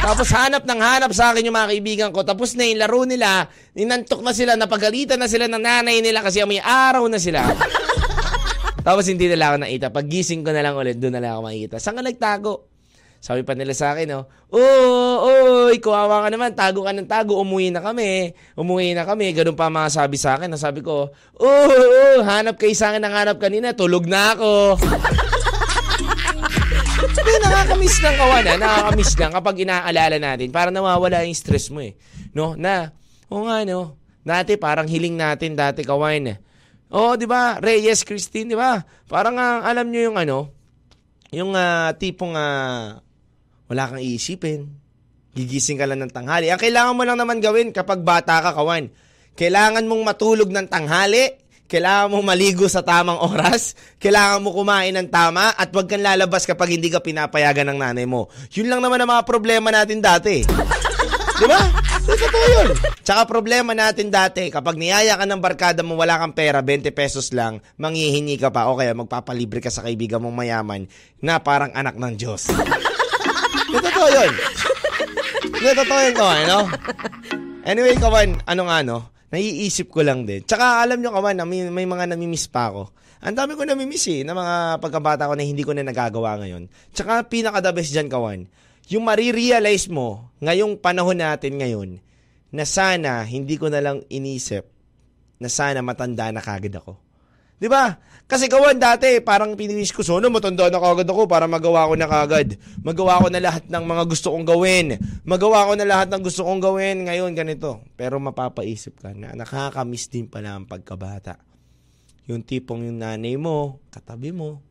Tapos 0.00 0.32
hanap 0.32 0.64
ng 0.64 0.80
hanap 0.80 1.12
sa 1.12 1.30
akin 1.30 1.44
yung 1.44 1.56
mga 1.56 1.70
kaibigan 1.76 2.10
ko. 2.10 2.24
Tapos 2.24 2.56
na 2.56 2.64
yung 2.64 2.80
laro 2.80 3.04
nila, 3.04 3.52
inantok 3.76 4.24
na 4.24 4.32
sila, 4.32 4.56
napagalitan 4.56 5.20
na 5.20 5.28
sila 5.28 5.44
ng 5.44 5.60
nanay 5.60 6.00
nila 6.00 6.24
kasi 6.24 6.40
may 6.48 6.60
araw 6.60 7.04
na 7.06 7.20
sila. 7.20 7.44
Tapos 8.86 9.04
hindi 9.12 9.28
nila 9.28 9.52
ako 9.52 9.56
nakita. 9.60 9.86
Pag 9.92 10.08
gising 10.08 10.40
ko 10.40 10.56
na 10.56 10.64
lang 10.64 10.72
ulit, 10.72 10.96
doon 10.96 11.20
na 11.20 11.20
lang 11.20 11.36
ako 11.36 11.52
makikita. 11.52 11.76
Saan 11.76 12.00
ka 12.00 12.02
nagtago? 12.02 12.70
Sabi 13.20 13.44
pa 13.44 13.52
nila 13.52 13.76
sa 13.76 13.92
akin, 13.92 14.08
no? 14.08 14.24
Oh, 14.48 15.28
oy, 15.68 15.76
kuwawa 15.76 16.24
ka 16.24 16.32
naman, 16.32 16.56
tago 16.56 16.88
ka 16.88 16.96
ng 16.96 17.04
tago, 17.04 17.36
umuwi 17.36 17.68
na 17.68 17.84
kami. 17.84 18.32
Umuwi 18.56 18.96
na 18.96 19.04
kami, 19.04 19.36
ganun 19.36 19.52
pa 19.52 19.68
mga 19.68 19.92
sabi 19.92 20.16
sa 20.16 20.40
akin. 20.40 20.56
Sabi 20.56 20.80
ko, 20.80 21.12
oh, 21.36 21.44
oh, 21.44 22.24
hanap 22.24 22.56
kayo 22.56 22.72
sa 22.72 22.88
akin 22.88 23.04
ng 23.04 23.12
hanap 23.12 23.36
kanina, 23.36 23.76
tulog 23.76 24.08
na 24.08 24.32
ako. 24.32 24.80
Nakakamiss 27.50 27.96
lang 27.98 28.16
kawan, 28.16 28.44
ha? 28.46 28.54
Nakakamiss 28.56 29.12
lang 29.18 29.32
kapag 29.34 29.56
inaalala 29.66 30.16
natin. 30.22 30.48
Para 30.54 30.70
nawawala 30.70 31.26
yung 31.26 31.34
stress 31.34 31.68
mo, 31.74 31.82
eh. 31.82 31.98
No? 32.30 32.54
Na, 32.54 32.94
o 33.26 33.44
nga, 33.44 33.66
no? 33.66 33.98
Dati, 34.22 34.54
parang 34.54 34.86
hiling 34.86 35.18
natin 35.18 35.58
dati 35.58 35.82
kawan, 35.82 36.24
eh 36.30 36.38
Oh, 36.90 37.14
'di 37.14 37.30
ba? 37.30 37.62
Reyes 37.62 38.02
Christine, 38.02 38.50
'di 38.50 38.58
ba? 38.58 38.82
Parang 39.06 39.38
uh, 39.38 39.62
alam 39.62 39.86
niyo 39.86 40.10
yung 40.10 40.18
ano, 40.18 40.50
yung 41.30 41.54
uh, 41.54 41.94
tipong 41.94 42.34
uh, 42.34 42.98
wala 43.70 43.82
kang 43.86 44.02
iisipin. 44.02 44.66
Gigising 45.30 45.78
ka 45.78 45.86
lang 45.86 46.02
ng 46.02 46.10
tanghali. 46.10 46.50
Ang 46.50 46.58
kailangan 46.58 46.98
mo 46.98 47.06
lang 47.06 47.14
naman 47.14 47.38
gawin 47.38 47.70
kapag 47.70 48.02
bata 48.02 48.42
ka, 48.42 48.50
kawan, 48.50 48.90
kailangan 49.38 49.86
mong 49.86 50.02
matulog 50.02 50.50
ng 50.50 50.66
tanghali, 50.66 51.38
kailangan 51.70 52.10
mong 52.10 52.26
maligo 52.26 52.66
sa 52.66 52.82
tamang 52.82 53.22
oras, 53.22 53.78
kailangan 54.02 54.42
mo 54.42 54.50
kumain 54.50 54.90
ng 54.90 55.06
tama, 55.06 55.54
at 55.54 55.70
wag 55.70 55.86
kang 55.86 56.02
lalabas 56.02 56.42
kapag 56.42 56.74
hindi 56.74 56.90
ka 56.90 56.98
pinapayagan 56.98 57.70
ng 57.70 57.78
nanay 57.78 58.10
mo. 58.10 58.26
Yun 58.50 58.66
lang 58.66 58.82
naman 58.82 58.98
ang 58.98 59.14
mga 59.14 59.22
problema 59.22 59.70
natin 59.70 60.02
dati. 60.02 60.42
Di 61.38 61.46
ba? 61.46 61.62
Totoo 62.10 62.46
yun. 62.58 62.68
Tsaka 63.06 63.22
problema 63.30 63.70
natin 63.70 64.10
dati, 64.10 64.50
kapag 64.50 64.74
niyaya 64.74 65.14
ka 65.14 65.24
ng 65.24 65.38
barkada 65.38 65.86
mo, 65.86 65.94
wala 65.94 66.18
kang 66.18 66.34
pera, 66.34 66.58
20 66.58 66.90
pesos 66.90 67.30
lang, 67.30 67.62
manghihingi 67.78 68.34
ka 68.34 68.50
pa, 68.50 68.66
o 68.66 68.74
kaya 68.74 68.90
magpapalibre 68.90 69.62
ka 69.62 69.70
sa 69.70 69.86
kaibigan 69.86 70.18
mong 70.18 70.34
mayaman 70.34 70.90
na 71.22 71.38
parang 71.38 71.70
anak 71.70 71.94
ng 71.94 72.18
Diyos. 72.18 72.50
Totoo 73.70 74.08
yun. 74.10 74.32
Totoo 75.54 76.00
yun 76.02 76.14
ko, 76.18 76.26
ano? 76.26 76.58
Anyway, 77.62 77.94
kawan, 77.94 78.42
ano 78.42 78.62
nga, 78.66 78.78
no? 78.82 79.19
Naiisip 79.30 79.94
ko 79.94 80.02
lang 80.02 80.26
din. 80.26 80.42
Tsaka 80.42 80.82
alam 80.82 80.98
nyo 80.98 81.14
kawan, 81.14 81.46
may, 81.46 81.70
may 81.70 81.86
mga 81.86 82.10
namimiss 82.10 82.50
pa 82.50 82.70
ako. 82.70 82.90
Ang 83.20 83.36
dami 83.36 83.52
ko 83.54 83.62
namimiss 83.62 84.10
eh, 84.10 84.26
na 84.26 84.34
mga 84.34 84.80
pagkabata 84.82 85.28
ko 85.30 85.38
na 85.38 85.46
hindi 85.46 85.62
ko 85.62 85.70
na 85.70 85.86
nagagawa 85.86 86.40
ngayon. 86.42 86.66
Tsaka 86.90 87.28
pinaka-the 87.30 87.70
best 87.70 87.92
dyan 87.94 88.10
kawan, 88.10 88.48
yung 88.90 89.06
marirealize 89.06 89.86
mo 89.86 90.34
ngayong 90.42 90.80
panahon 90.82 91.20
natin 91.20 91.62
ngayon 91.62 91.90
na 92.50 92.66
sana 92.66 93.22
hindi 93.22 93.54
ko 93.54 93.70
na 93.70 93.78
lang 93.78 94.02
inisip 94.10 94.66
na 95.38 95.46
sana 95.46 95.78
matanda 95.84 96.26
na 96.34 96.42
kagad 96.42 96.74
ako. 96.74 96.98
'Di 97.60 97.68
ba? 97.68 98.00
Kasi 98.30 98.46
kawan 98.46 98.78
dati, 98.78 99.18
parang 99.18 99.58
pininis 99.58 99.90
ko, 99.90 100.06
sana 100.06 100.30
matanda 100.30 100.70
na 100.70 100.78
kagad 100.78 101.10
ako 101.10 101.26
para 101.26 101.50
magawa 101.50 101.90
ko 101.90 101.98
na 101.98 102.06
kagad. 102.06 102.54
Magawa 102.78 103.18
ko 103.18 103.26
na 103.26 103.42
lahat 103.42 103.66
ng 103.66 103.84
mga 103.90 104.04
gusto 104.06 104.30
kong 104.30 104.46
gawin. 104.46 104.94
Magawa 105.26 105.66
ko 105.66 105.74
na 105.74 105.82
lahat 105.82 106.14
ng 106.14 106.22
gusto 106.22 106.46
kong 106.46 106.62
gawin. 106.62 107.10
Ngayon, 107.10 107.34
ganito. 107.34 107.82
Pero 107.98 108.22
mapapaisip 108.22 109.02
ka 109.02 109.10
na 109.18 109.34
nakakamiss 109.34 110.06
din 110.06 110.30
pala 110.30 110.54
ang 110.54 110.62
pagkabata. 110.62 111.42
Yung 112.30 112.46
tipong 112.46 112.86
yung 112.86 113.02
nanay 113.02 113.34
mo, 113.34 113.82
katabi 113.90 114.30
mo. 114.30 114.62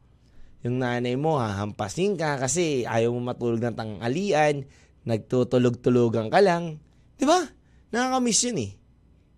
Yung 0.63 0.79
nanay 0.79 1.19
mo, 1.19 1.35
hahampasin 1.43 2.15
ka 2.15 2.39
kasi 2.39 2.87
ayaw 2.87 3.11
mo 3.11 3.19
matulog 3.27 3.59
ng 3.59 3.75
tanghalian. 3.75 4.63
Nagtutulog-tulugan 5.03 6.31
ka 6.31 6.39
lang. 6.39 6.79
Di 7.19 7.27
ba? 7.27 7.43
Nakakamiss 7.91 8.47
yun 8.47 8.57
eh. 8.63 8.71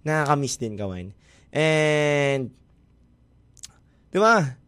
Nakakamiss 0.06 0.62
din 0.62 0.78
kawan. 0.78 1.10
And 1.50 2.61
Di 4.12 4.20
ba? 4.20 4.60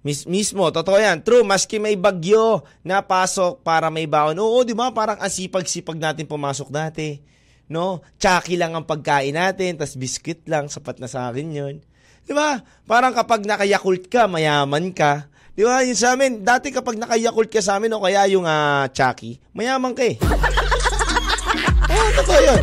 Mis 0.00 0.24
mismo, 0.24 0.70
totoo 0.72 0.96
yan. 0.96 1.20
True, 1.20 1.42
maski 1.42 1.76
may 1.76 1.98
bagyo 1.98 2.64
na 2.86 3.02
pasok 3.02 3.60
para 3.60 3.92
may 3.92 4.08
baon. 4.08 4.38
Oo, 4.38 4.62
di 4.62 4.72
ba? 4.72 4.94
Parang 4.94 5.18
asipag-sipag 5.20 5.98
natin 5.98 6.24
pumasok 6.30 6.70
dati. 6.70 7.20
No? 7.66 8.00
Tsaki 8.16 8.54
lang 8.54 8.72
ang 8.72 8.86
pagkain 8.86 9.34
natin, 9.34 9.74
tas 9.74 9.98
biscuit 9.98 10.46
lang, 10.46 10.70
sapat 10.70 11.02
na 11.02 11.10
sa 11.10 11.28
akin 11.28 11.48
yun. 11.50 11.74
Di 12.22 12.32
ba? 12.32 12.62
Parang 12.86 13.12
kapag 13.12 13.42
nakayakult 13.44 14.06
ka, 14.06 14.30
mayaman 14.30 14.94
ka. 14.94 15.26
Di 15.58 15.66
ba? 15.66 15.82
Yun 15.82 15.98
sa 15.98 16.14
amin, 16.14 16.46
dati 16.46 16.70
kapag 16.70 16.96
nakayakult 17.02 17.50
ka 17.50 17.58
sa 17.58 17.76
amin, 17.76 17.90
o 17.98 18.02
kaya 18.02 18.30
yung 18.30 18.46
uh, 18.46 18.86
Chucky, 18.94 19.42
mayaman 19.58 19.90
ka 19.90 20.06
eh. 20.06 20.16
Oo, 21.90 22.08
totoo 22.22 22.40
yun. 22.46 22.62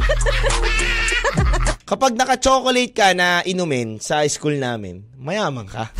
Kapag 1.93 2.17
naka-chocolate 2.17 2.89
ka 2.89 3.13
na 3.13 3.45
inumin 3.45 4.01
sa 4.01 4.25
school 4.25 4.57
namin, 4.57 5.05
mayaman 5.13 5.69
ka. 5.69 5.93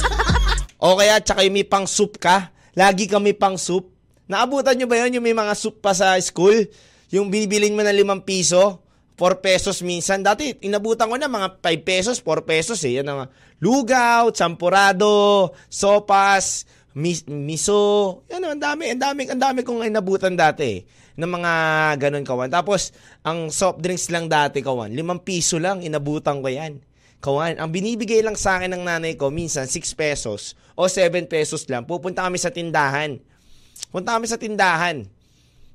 o 0.84 0.92
kaya 0.92 1.24
tsaka 1.24 1.48
yung 1.48 1.56
may 1.56 1.64
pang 1.64 1.88
soup 1.88 2.20
ka, 2.20 2.52
lagi 2.76 3.08
ka 3.08 3.16
may 3.16 3.32
pang 3.32 3.56
soup. 3.56 3.96
Naabutan 4.28 4.76
nyo 4.76 4.84
ba 4.84 5.00
yun 5.00 5.16
yung 5.16 5.24
may 5.24 5.32
mga 5.32 5.56
soup 5.56 5.80
pa 5.80 5.96
sa 5.96 6.20
school? 6.20 6.68
Yung 7.08 7.32
binibilin 7.32 7.72
mo 7.72 7.80
na 7.80 7.96
5 7.96 8.28
piso, 8.28 8.84
4 9.16 9.40
pesos 9.40 9.80
minsan. 9.80 10.20
Dati, 10.20 10.52
inabutan 10.68 11.08
ko 11.08 11.16
na 11.16 11.32
mga 11.32 11.64
5 11.64 11.80
pesos, 11.80 12.20
4 12.20 12.44
pesos 12.44 12.76
eh. 12.84 13.00
Yan 13.00 13.08
ang 13.08 13.32
lugaw, 13.56 14.28
champurado, 14.36 15.48
sopas, 15.72 16.68
mis- 16.96 17.28
miso. 17.28 18.22
Yan, 18.28 18.44
ang 18.44 18.60
dami, 18.60 18.92
ang 18.92 19.00
dami, 19.00 19.28
ang 19.28 19.40
dami 19.40 19.60
kong 19.64 19.88
inabutan 19.88 20.36
dati 20.36 20.84
ng 21.16 21.28
mga 21.28 21.52
ganun 22.00 22.24
kawan. 22.24 22.48
Tapos, 22.48 22.92
ang 23.24 23.52
soft 23.52 23.80
drinks 23.80 24.08
lang 24.08 24.28
dati 24.28 24.64
kawan, 24.64 24.92
limang 24.92 25.20
piso 25.20 25.60
lang, 25.60 25.84
inabutan 25.84 26.40
ko 26.40 26.48
yan. 26.48 26.80
Kawan, 27.22 27.62
ang 27.62 27.70
binibigay 27.70 28.18
lang 28.18 28.34
sa 28.34 28.58
akin 28.58 28.74
ng 28.74 28.82
nanay 28.82 29.14
ko, 29.14 29.30
minsan 29.30 29.70
6 29.70 29.94
pesos 29.94 30.58
o 30.74 30.90
7 30.90 31.12
pesos 31.30 31.62
lang. 31.70 31.86
Pupunta 31.86 32.26
kami 32.26 32.34
sa 32.34 32.50
tindahan. 32.50 33.22
Punta 33.94 34.18
kami 34.18 34.26
sa 34.26 34.40
tindahan. 34.40 35.06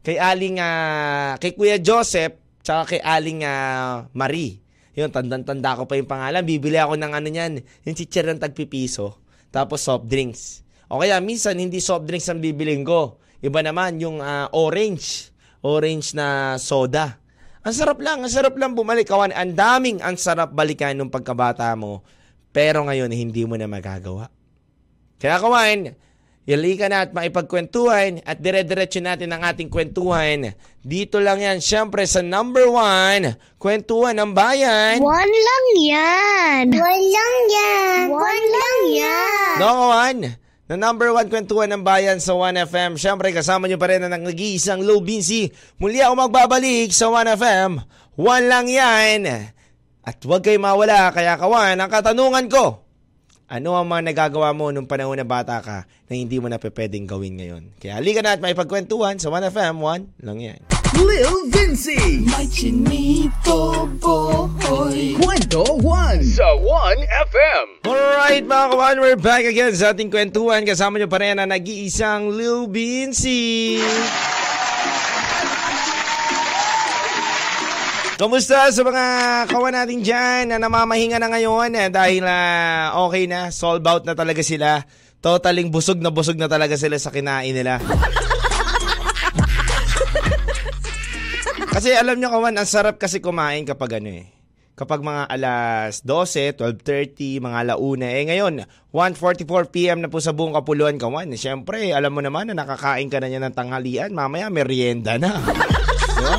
Kay 0.03 0.19
Aling, 0.19 0.59
uh, 0.59 1.39
kay 1.39 1.55
Kuya 1.55 1.79
Joseph, 1.79 2.35
tsaka 2.63 2.95
kay 2.95 3.01
Aling 3.03 3.47
uh, 3.47 4.11
Marie. 4.11 4.59
Yun, 4.97 5.13
tandang-tanda 5.13 5.77
ko 5.77 5.83
pa 5.85 5.95
yung 5.95 6.09
pangalan. 6.09 6.41
Bibili 6.43 6.75
ako 6.81 6.97
ng 6.99 7.11
ano 7.13 7.27
yan, 7.29 7.61
yung 7.85 7.95
chichir 7.95 8.25
ng 8.27 8.41
tagpipiso. 8.41 9.15
Tapos 9.53 9.85
soft 9.85 10.09
drinks. 10.09 10.66
O 10.87 11.03
kaya 11.03 11.19
minsan, 11.19 11.59
hindi 11.59 11.83
soft 11.83 12.07
drinks 12.07 12.31
ang 12.31 12.39
bibiling 12.39 12.87
ko 12.87 13.19
Iba 13.37 13.61
naman 13.61 14.01
yung 14.01 14.17
uh, 14.17 14.49
orange. 14.53 15.29
Orange 15.61 16.17
na 16.17 16.57
soda. 16.57 17.21
Ang 17.61 17.73
sarap 17.75 17.99
lang, 18.01 18.23
ang 18.23 18.31
sarap 18.31 18.55
lang 18.57 18.73
bumalik. 18.73 19.05
Kawan, 19.05 19.35
ang 19.35 19.53
daming 19.53 20.01
ang 20.01 20.17
sarap 20.17 20.55
balikan 20.55 20.97
nung 20.97 21.11
pagkabata 21.11 21.69
mo. 21.77 22.01
Pero 22.49 22.87
ngayon, 22.87 23.11
hindi 23.13 23.45
mo 23.45 23.53
na 23.59 23.69
magagawa. 23.69 24.31
Kaya 25.21 25.37
kawan, 25.37 25.93
Ilika 26.47 26.87
na 26.87 27.03
at 27.03 27.11
maipagkwentuhan 27.11 28.23
at 28.23 28.39
dire-diretso 28.39 29.03
natin 29.03 29.35
ang 29.35 29.43
ating 29.43 29.67
kwentuhan. 29.67 30.55
Dito 30.79 31.19
lang 31.19 31.43
yan, 31.43 31.59
syempre 31.59 32.07
sa 32.07 32.23
number 32.23 32.71
one, 32.71 33.35
kwentuhan 33.59 34.15
ng 34.15 34.31
bayan. 34.31 35.03
One 35.03 35.35
lang 35.35 35.65
yan. 35.83 36.65
One 36.71 37.05
lang 37.11 37.37
yan. 37.51 38.03
One 38.15 38.45
lang 38.47 38.79
yan. 38.95 39.55
No, 39.59 39.67
kawan 39.75 40.17
na 40.67 40.75
number 40.75 41.15
one 41.15 41.31
kwentuhan 41.31 41.71
ng 41.71 41.83
bayan 41.83 42.19
sa 42.19 42.35
1FM. 42.35 42.99
Siyempre, 42.99 43.31
kasama 43.31 43.71
nyo 43.71 43.79
pa 43.79 43.87
rin 43.87 44.03
ang 44.03 44.11
nag-iisang 44.11 44.83
Low 44.83 44.99
Binsi. 44.99 45.47
Muli 45.79 46.03
ako 46.03 46.27
magbabalik 46.27 46.91
sa 46.91 47.07
1FM. 47.07 47.79
One 48.19 48.45
lang 48.51 48.67
yan. 48.67 49.51
At 50.03 50.19
huwag 50.23 50.43
kayo 50.43 50.59
mawala, 50.59 51.11
kaya 51.15 51.39
kawan, 51.39 51.79
ang 51.79 51.91
katanungan 51.91 52.47
ko, 52.51 52.83
ano 53.47 53.79
ang 53.79 53.87
mga 53.87 54.11
nagagawa 54.11 54.51
mo 54.51 54.71
nung 54.75 54.87
panahon 54.87 55.15
na 55.15 55.27
bata 55.27 55.63
ka 55.63 55.87
na 55.87 56.13
hindi 56.15 56.35
mo 56.39 56.51
na 56.51 56.59
pwedeng 56.59 57.07
gawin 57.07 57.39
ngayon? 57.39 57.63
Kaya 57.79 57.99
halika 57.99 58.19
na 58.19 58.35
at 58.35 58.43
may 58.43 58.55
pagkwentuhan 58.55 59.19
sa 59.23 59.31
1FM, 59.31 59.79
1 59.79 60.23
lang 60.23 60.39
yan. 60.39 60.76
Lil 60.97 61.53
Vinci. 61.53 62.25
May 62.25 62.49
chinito 62.49 63.85
boy. 64.01 65.17
Kwento 65.21 65.61
1 65.81 66.25
sa 66.25 66.47
1FM. 66.57 67.85
Alright 67.85 68.45
mga 68.45 68.65
kawan, 68.73 68.97
we're 68.97 69.19
back 69.19 69.45
again 69.45 69.73
sa 69.77 69.93
ating 69.93 70.09
kwentuhan. 70.09 70.65
Kasama 70.65 70.97
nyo 70.97 71.05
pa 71.05 71.21
rin 71.21 71.37
ang 71.37 71.53
nag-iisang 71.53 72.33
Lil 72.33 72.65
Vinci. 72.73 73.77
Kamusta 78.17 78.73
sa 78.73 78.81
mga 78.81 79.05
kawan 79.45 79.77
natin 79.77 80.01
dyan 80.01 80.49
na 80.49 80.57
namamahinga 80.57 81.21
na 81.21 81.29
ngayon 81.29 81.69
eh, 81.77 81.89
dahil 81.93 82.25
uh, 82.25 82.97
okay 83.05 83.29
na, 83.29 83.53
sold 83.53 83.85
out 83.85 84.09
na 84.09 84.17
talaga 84.17 84.41
sila. 84.41 84.81
Totaling 85.21 85.69
busog 85.69 86.01
na 86.01 86.09
busog 86.09 86.33
na 86.41 86.49
talaga 86.49 86.73
sila 86.73 86.97
sa 86.97 87.13
kinain 87.13 87.53
nila. 87.53 87.77
Kasi 91.77 91.93
alam 91.93 92.17
nyo 92.17 92.33
kawan, 92.33 92.57
ang 92.57 92.65
sarap 92.65 92.97
kasi 92.97 93.21
kumain 93.21 93.61
kapag 93.61 94.01
ano 94.01 94.09
eh. 94.09 94.33
Kapag 94.73 95.05
mga 95.05 95.29
alas 95.29 96.01
12, 96.01 96.57
12.30, 96.57 97.37
mga 97.37 97.57
alauna. 97.69 98.17
Eh 98.17 98.25
ngayon, 98.25 98.65
1.44pm 98.89 100.01
na 100.01 100.09
po 100.09 100.17
sa 100.17 100.33
buong 100.33 100.57
Kapuluan 100.57 100.97
kawan. 100.97 101.29
Eh, 101.29 101.37
Siyempre, 101.37 101.93
alam 101.93 102.17
mo 102.17 102.25
naman 102.25 102.49
na 102.49 102.57
nakakain 102.57 103.05
ka 103.13 103.21
na 103.21 103.29
niya 103.29 103.45
ng 103.45 103.53
tanghalian. 103.53 104.09
Mamaya, 104.09 104.49
merienda 104.49 105.21
na. 105.21 105.37
diba? 106.17 106.37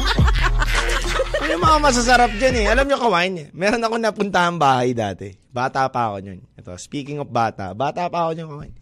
Ano 1.38 1.50
yung 1.54 1.62
mga 1.70 1.78
masasarap 1.86 2.34
dyan 2.34 2.54
eh. 2.58 2.66
Alam 2.74 2.90
nyo 2.90 2.98
kawan, 2.98 3.54
meron 3.54 3.86
ako 3.86 3.94
napuntahan 3.94 4.58
bahay 4.58 4.90
dati. 4.90 5.38
Bata 5.54 5.86
pa 5.86 6.10
ako 6.10 6.16
nun. 6.18 6.42
Ito, 6.58 6.74
speaking 6.74 7.22
of 7.22 7.30
bata, 7.30 7.78
bata 7.78 8.10
pa 8.10 8.26
ako 8.26 8.42
nun 8.42 8.48
kawan. 8.58 8.72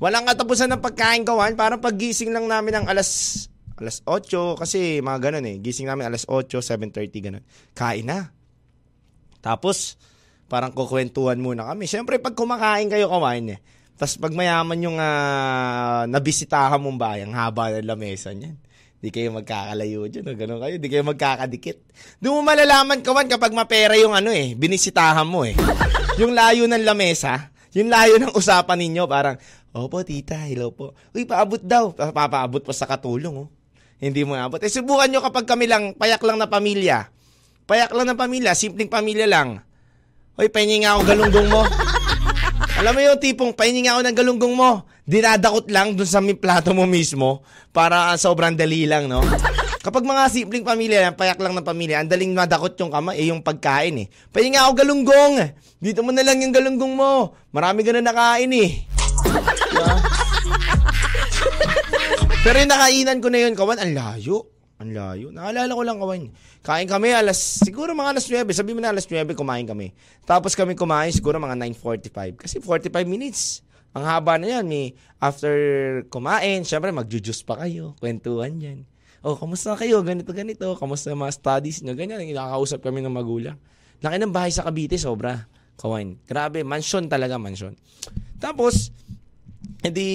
Walang 0.00 0.24
katapusan 0.24 0.72
ng 0.72 0.80
pagkain 0.80 1.28
kawan. 1.28 1.52
Parang 1.52 1.84
paggising 1.84 2.32
lang 2.32 2.48
namin 2.48 2.80
ng 2.80 2.86
alas 2.88 3.44
alas 3.80 4.02
8 4.06 4.58
kasi 4.58 4.98
mga 5.00 5.18
ganun 5.30 5.46
eh. 5.46 5.56
Gising 5.62 5.88
namin 5.88 6.10
alas 6.10 6.26
8, 6.26 6.58
7.30 6.60 7.26
ganun. 7.26 7.44
Kain 7.72 8.06
na. 8.06 8.30
Tapos, 9.38 9.96
parang 10.50 10.74
kukwentuhan 10.74 11.38
muna 11.38 11.68
kami. 11.68 11.86
Siyempre, 11.86 12.18
pag 12.18 12.34
kumakain 12.34 12.90
kayo 12.90 13.06
kawain 13.06 13.54
eh. 13.54 13.60
Tapos 13.98 14.14
pag 14.14 14.30
mayaman 14.30 14.78
yung 14.78 14.94
uh, 14.94 16.06
nabisitahan 16.06 16.78
mong 16.78 16.98
bahay, 17.02 17.26
ang 17.26 17.34
haba 17.34 17.74
ng 17.74 17.86
lamesa 17.86 18.30
niyan. 18.30 18.54
Di 18.98 19.10
kayo 19.10 19.30
magkakalayo 19.34 20.06
dyan, 20.10 20.26
o 20.26 20.34
gano'n 20.34 20.58
kayo. 20.62 20.74
Di 20.78 20.86
kayo 20.90 21.02
magkakadikit. 21.02 21.78
Doon 22.22 22.42
mo 22.42 22.50
malalaman, 22.50 23.02
kawan, 23.02 23.26
kapag 23.26 23.54
mapera 23.54 23.94
yung 23.98 24.14
ano 24.14 24.30
eh, 24.30 24.54
binisitahan 24.54 25.26
mo 25.26 25.42
eh. 25.42 25.54
yung 26.22 26.30
layo 26.30 26.66
ng 26.70 26.82
lamesa, 26.82 27.50
yung 27.74 27.90
layo 27.90 28.22
ng 28.22 28.34
usapan 28.38 28.78
ninyo, 28.78 29.06
parang, 29.06 29.38
Opo, 29.74 30.00
tita, 30.00 30.48
hello 30.48 30.72
po. 30.72 30.96
Uy, 31.12 31.28
paabot 31.28 31.60
daw. 31.60 31.92
Papaabot 31.92 32.64
pa 32.64 32.72
sa 32.72 32.88
katulong, 32.88 33.46
oh. 33.46 33.48
Hindi 33.98 34.22
mo 34.22 34.38
abot. 34.38 34.62
Eh, 34.62 34.70
subukan 34.70 35.10
nyo 35.10 35.20
kapag 35.22 35.46
kami 35.46 35.66
lang, 35.66 35.94
payak 35.98 36.22
lang 36.22 36.38
na 36.38 36.46
pamilya. 36.46 37.10
Payak 37.66 37.92
lang 37.92 38.06
na 38.08 38.16
pamilya, 38.16 38.54
simpleng 38.54 38.88
pamilya 38.88 39.26
lang. 39.26 39.60
Hoy, 40.38 40.46
pahingi 40.46 40.86
ako 40.86 41.02
galunggong 41.02 41.50
mo. 41.50 41.66
Alam 42.78 42.94
mo 42.94 43.00
yung 43.02 43.18
tipong 43.18 43.50
pahingi 43.50 43.90
ako 43.90 44.06
ng 44.06 44.16
galunggong 44.16 44.54
mo. 44.54 44.86
Dinadakot 45.02 45.66
lang 45.66 45.98
dun 45.98 46.06
sa 46.06 46.22
plato 46.22 46.70
mo 46.70 46.86
mismo 46.86 47.42
para 47.74 48.14
sobrang 48.14 48.54
dali 48.54 48.86
lang, 48.86 49.10
no? 49.10 49.18
Kapag 49.82 50.06
mga 50.06 50.30
simpleng 50.30 50.62
pamilya, 50.62 51.10
payak 51.18 51.42
lang 51.42 51.58
ng 51.58 51.66
pamilya, 51.66 51.98
ang 51.98 52.10
daling 52.10 52.30
madakot 52.38 52.78
yung 52.78 52.92
kama, 52.92 53.18
eh 53.18 53.34
yung 53.34 53.42
pagkain 53.42 54.04
eh. 54.04 54.06
Pahingi 54.30 54.62
ako 54.62 54.78
galunggong. 54.78 55.34
Dito 55.82 56.06
mo 56.06 56.14
na 56.14 56.22
lang 56.22 56.38
yung 56.38 56.54
galunggong 56.54 56.94
mo. 56.94 57.34
Marami 57.50 57.82
ka 57.82 57.90
na 57.90 58.04
nakain 58.04 58.52
eh. 58.54 58.86
Diba? 59.74 60.26
Pero 62.46 62.62
yung 62.62 62.70
nakainan 62.70 63.18
ko 63.18 63.28
na 63.34 63.38
yun, 63.42 63.54
kawan, 63.58 63.82
ang 63.82 63.92
layo. 63.98 64.46
Ang 64.78 64.94
layo. 64.94 65.34
Naalala 65.34 65.74
ko 65.74 65.82
lang 65.82 65.98
kawan. 65.98 66.30
Kain 66.62 66.86
kami 66.86 67.10
alas, 67.10 67.66
siguro 67.66 67.98
mga 67.98 68.14
alas 68.14 68.30
9. 68.30 68.46
Sabi 68.54 68.78
mo 68.78 68.80
na 68.80 68.94
alas 68.94 69.10
9, 69.10 69.34
kumain 69.34 69.66
kami. 69.66 69.90
Tapos 70.22 70.54
kami 70.54 70.78
kumain 70.78 71.10
siguro 71.10 71.42
mga 71.42 71.58
9.45. 71.74 72.38
Kasi 72.38 72.62
45 72.62 72.94
minutes. 73.10 73.66
Ang 73.90 74.06
haba 74.06 74.38
na 74.38 74.54
yan. 74.54 74.70
May 74.70 74.94
after 75.18 75.50
kumain, 76.14 76.62
syempre 76.62 76.94
magjujuice 76.94 77.42
pa 77.42 77.58
kayo. 77.58 77.98
Kwentuhan 77.98 78.54
yan. 78.62 78.78
Oh, 79.26 79.34
kamusta 79.34 79.74
kayo? 79.74 79.98
Ganito, 80.06 80.30
ganito. 80.30 80.78
Kamusta 80.78 81.10
mga 81.10 81.34
studies 81.34 81.82
nyo? 81.82 81.98
Ganyan. 81.98 82.22
Nakakausap 82.22 82.86
kami 82.86 83.02
ng 83.02 83.10
magulang. 83.10 83.58
Laki 83.98 84.14
ng 84.14 84.30
bahay 84.30 84.54
sa 84.54 84.62
Cavite, 84.62 84.94
sobra. 84.94 85.50
Kawan. 85.74 86.22
Grabe, 86.22 86.62
mansion 86.62 87.10
talaga, 87.10 87.34
mansion. 87.34 87.74
Tapos, 88.38 88.94
hindi 89.78 90.08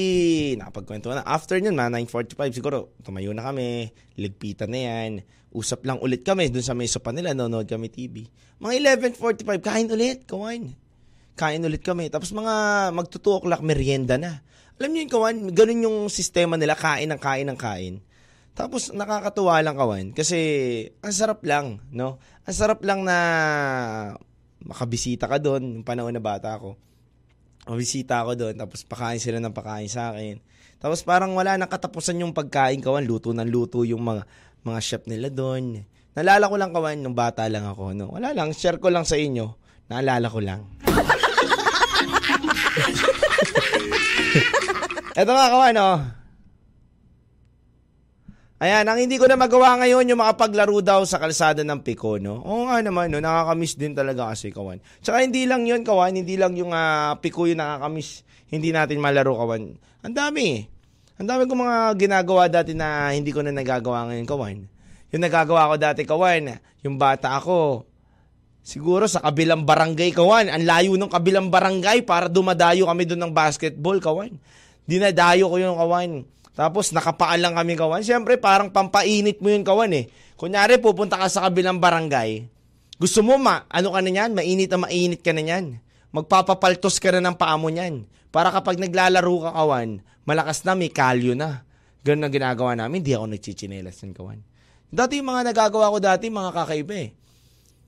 nakapagkwento 0.60 1.12
na. 1.12 1.24
After 1.24 1.56
nun, 1.64 1.80
mga 1.80 2.04
9.45 2.08 2.58
siguro, 2.58 2.92
tumayo 3.00 3.32
na 3.32 3.48
kami, 3.48 3.96
ligpitan 4.20 4.72
na 4.72 4.80
yan. 4.84 5.12
Usap 5.54 5.88
lang 5.88 6.02
ulit 6.04 6.26
kami 6.26 6.52
dun 6.52 6.66
sa 6.66 6.76
may 6.76 6.90
sopa 6.90 7.16
nila, 7.16 7.32
nanonood 7.32 7.70
kami 7.70 7.88
TV. 7.88 8.28
Mga 8.60 9.00
11.45, 9.16 9.64
kain 9.64 9.88
ulit, 9.88 10.28
kawan. 10.28 10.76
Kain 11.40 11.64
ulit 11.64 11.80
kami. 11.80 12.12
Tapos 12.12 12.36
mga 12.36 12.54
magto 12.92 13.18
2 13.22 13.40
o'clock, 13.40 13.62
merienda 13.64 14.20
na. 14.20 14.44
Alam 14.82 14.90
niyo 14.92 15.02
yung 15.08 15.14
kawan, 15.14 15.36
ganun 15.56 15.86
yung 15.86 15.98
sistema 16.12 16.60
nila, 16.60 16.76
kain 16.76 17.08
ng 17.08 17.22
kain 17.22 17.48
ng 17.48 17.60
kain. 17.60 17.96
Tapos 18.54 18.94
nakakatuwa 18.94 19.58
lang 19.66 19.74
kawan 19.74 20.06
kasi 20.14 20.38
ang 21.02 21.14
sarap 21.14 21.42
lang, 21.42 21.82
no? 21.90 22.22
Ang 22.46 22.54
sarap 22.54 22.86
lang 22.86 23.02
na 23.02 23.18
makabisita 24.62 25.26
ka 25.26 25.42
doon 25.42 25.82
yung 25.82 25.86
panahon 25.86 26.14
na 26.14 26.22
bata 26.22 26.54
ako. 26.54 26.78
Makabisita 27.64 28.24
ako 28.24 28.32
doon 28.36 28.56
tapos 28.60 28.84
pakain 28.84 29.24
sila 29.24 29.40
ng 29.40 29.56
pakain 29.56 29.88
sa 29.88 30.12
akin. 30.12 30.44
Tapos 30.84 31.00
parang 31.08 31.32
wala 31.32 31.56
nang 31.56 31.72
katapusan 31.72 32.20
yung 32.20 32.36
pagkain 32.36 32.84
kawan, 32.84 33.08
luto 33.08 33.32
ng 33.32 33.48
luto 33.48 33.88
yung 33.88 34.04
mga 34.04 34.28
mga 34.68 34.80
chef 34.84 35.08
nila 35.08 35.32
doon. 35.32 35.88
Nalala 36.14 36.52
ko 36.52 36.56
lang 36.60 36.76
kawan 36.76 37.00
nung 37.00 37.16
bata 37.16 37.48
lang 37.48 37.64
ako, 37.64 37.96
no. 37.96 38.12
Wala 38.12 38.36
lang, 38.36 38.52
share 38.52 38.84
ko 38.84 38.92
lang 38.92 39.08
sa 39.08 39.16
inyo. 39.16 39.56
Naalala 39.88 40.28
ko 40.28 40.44
lang. 40.44 40.68
Ito 45.20 45.32
nga 45.32 45.52
kawan, 45.52 45.74
no. 45.74 45.90
Ayan, 48.64 48.88
ang 48.88 48.96
hindi 48.96 49.20
ko 49.20 49.28
na 49.28 49.36
magawa 49.36 49.76
ngayon 49.84 50.08
yung 50.08 50.24
makapaglaro 50.24 50.80
daw 50.80 51.04
sa 51.04 51.20
kalsada 51.20 51.68
ng 51.68 51.84
Pico, 51.84 52.16
no? 52.16 52.40
Oo 52.48 52.72
nga 52.72 52.80
naman, 52.80 53.12
no? 53.12 53.20
Nakakamiss 53.20 53.76
din 53.76 53.92
talaga 53.92 54.32
kasi, 54.32 54.56
kawan. 54.56 54.80
Tsaka 55.04 55.20
hindi 55.20 55.44
lang 55.44 55.68
yun, 55.68 55.84
kawan. 55.84 56.16
Hindi 56.16 56.40
lang 56.40 56.56
yung 56.56 56.72
uh, 56.72 57.12
Pico 57.20 57.44
yung 57.44 57.60
nakakamiss. 57.60 58.24
Hindi 58.48 58.72
natin 58.72 59.04
malaro, 59.04 59.36
kawan. 59.36 59.68
Ang 60.08 60.16
dami. 60.16 60.64
Ang 61.20 61.28
dami 61.28 61.44
kong 61.44 61.60
mga 61.60 61.78
ginagawa 62.00 62.48
dati 62.48 62.72
na 62.72 63.12
hindi 63.12 63.36
ko 63.36 63.44
na 63.44 63.52
nagagawa 63.52 64.08
ngayon, 64.16 64.24
kawan. 64.24 64.58
Yung 65.12 65.24
nagagawa 65.28 65.68
ko 65.68 65.76
dati, 65.76 66.02
kawan, 66.08 66.56
yung 66.88 66.96
bata 66.96 67.36
ako, 67.36 67.84
siguro 68.64 69.12
sa 69.12 69.20
kabilang 69.28 69.68
barangay, 69.68 70.16
kawan. 70.16 70.48
Ang 70.48 70.64
layo 70.64 70.96
ng 70.96 71.12
kabilang 71.12 71.52
barangay 71.52 72.08
para 72.08 72.32
dumadayo 72.32 72.88
kami 72.88 73.12
doon 73.12 73.28
ng 73.28 73.34
basketball, 73.36 74.00
kawan. 74.00 74.32
Dinadayo 74.88 75.52
ko 75.52 75.60
yung 75.60 75.76
kawan 75.76 76.32
tapos 76.54 76.94
nakapaan 76.94 77.42
lang 77.42 77.54
kami 77.58 77.74
kawan. 77.74 78.06
Siyempre 78.06 78.38
parang 78.38 78.70
pampainit 78.70 79.42
mo 79.42 79.50
yun 79.50 79.66
kawan 79.66 79.90
eh. 79.94 80.06
Kunyari 80.38 80.78
pupunta 80.78 81.18
ka 81.18 81.26
sa 81.26 81.50
kabilang 81.50 81.82
barangay. 81.82 82.46
Gusto 83.02 83.26
mo 83.26 83.42
ma, 83.42 83.66
ano 83.74 83.90
ka 83.90 84.00
na 84.06 84.12
yan? 84.14 84.38
Mainit 84.38 84.70
na 84.70 84.86
mainit 84.86 85.22
ka 85.26 85.34
na 85.34 85.42
yan. 85.42 85.82
Magpapapaltos 86.14 87.02
ka 87.02 87.10
na 87.10 87.26
ng 87.26 87.38
paa 87.38 87.58
mo 87.58 87.74
niyan. 87.74 88.06
Para 88.30 88.54
kapag 88.54 88.78
naglalaro 88.78 89.50
ka 89.50 89.52
kawan, 89.54 90.06
malakas 90.30 90.62
na 90.62 90.78
may 90.78 90.94
kalyo 90.94 91.34
na. 91.34 91.66
Ganun 92.06 92.30
na 92.30 92.30
ginagawa 92.30 92.78
namin. 92.78 93.02
Hindi 93.02 93.18
ako 93.18 93.26
nagchichinelas 93.34 93.98
ng 94.06 94.14
kawan. 94.14 94.40
Dati 94.94 95.18
yung 95.18 95.34
mga 95.34 95.50
nagagawa 95.50 95.90
ko 95.90 95.98
dati, 95.98 96.30
mga 96.30 96.54
kakaiba 96.54 96.96
eh. 97.02 97.10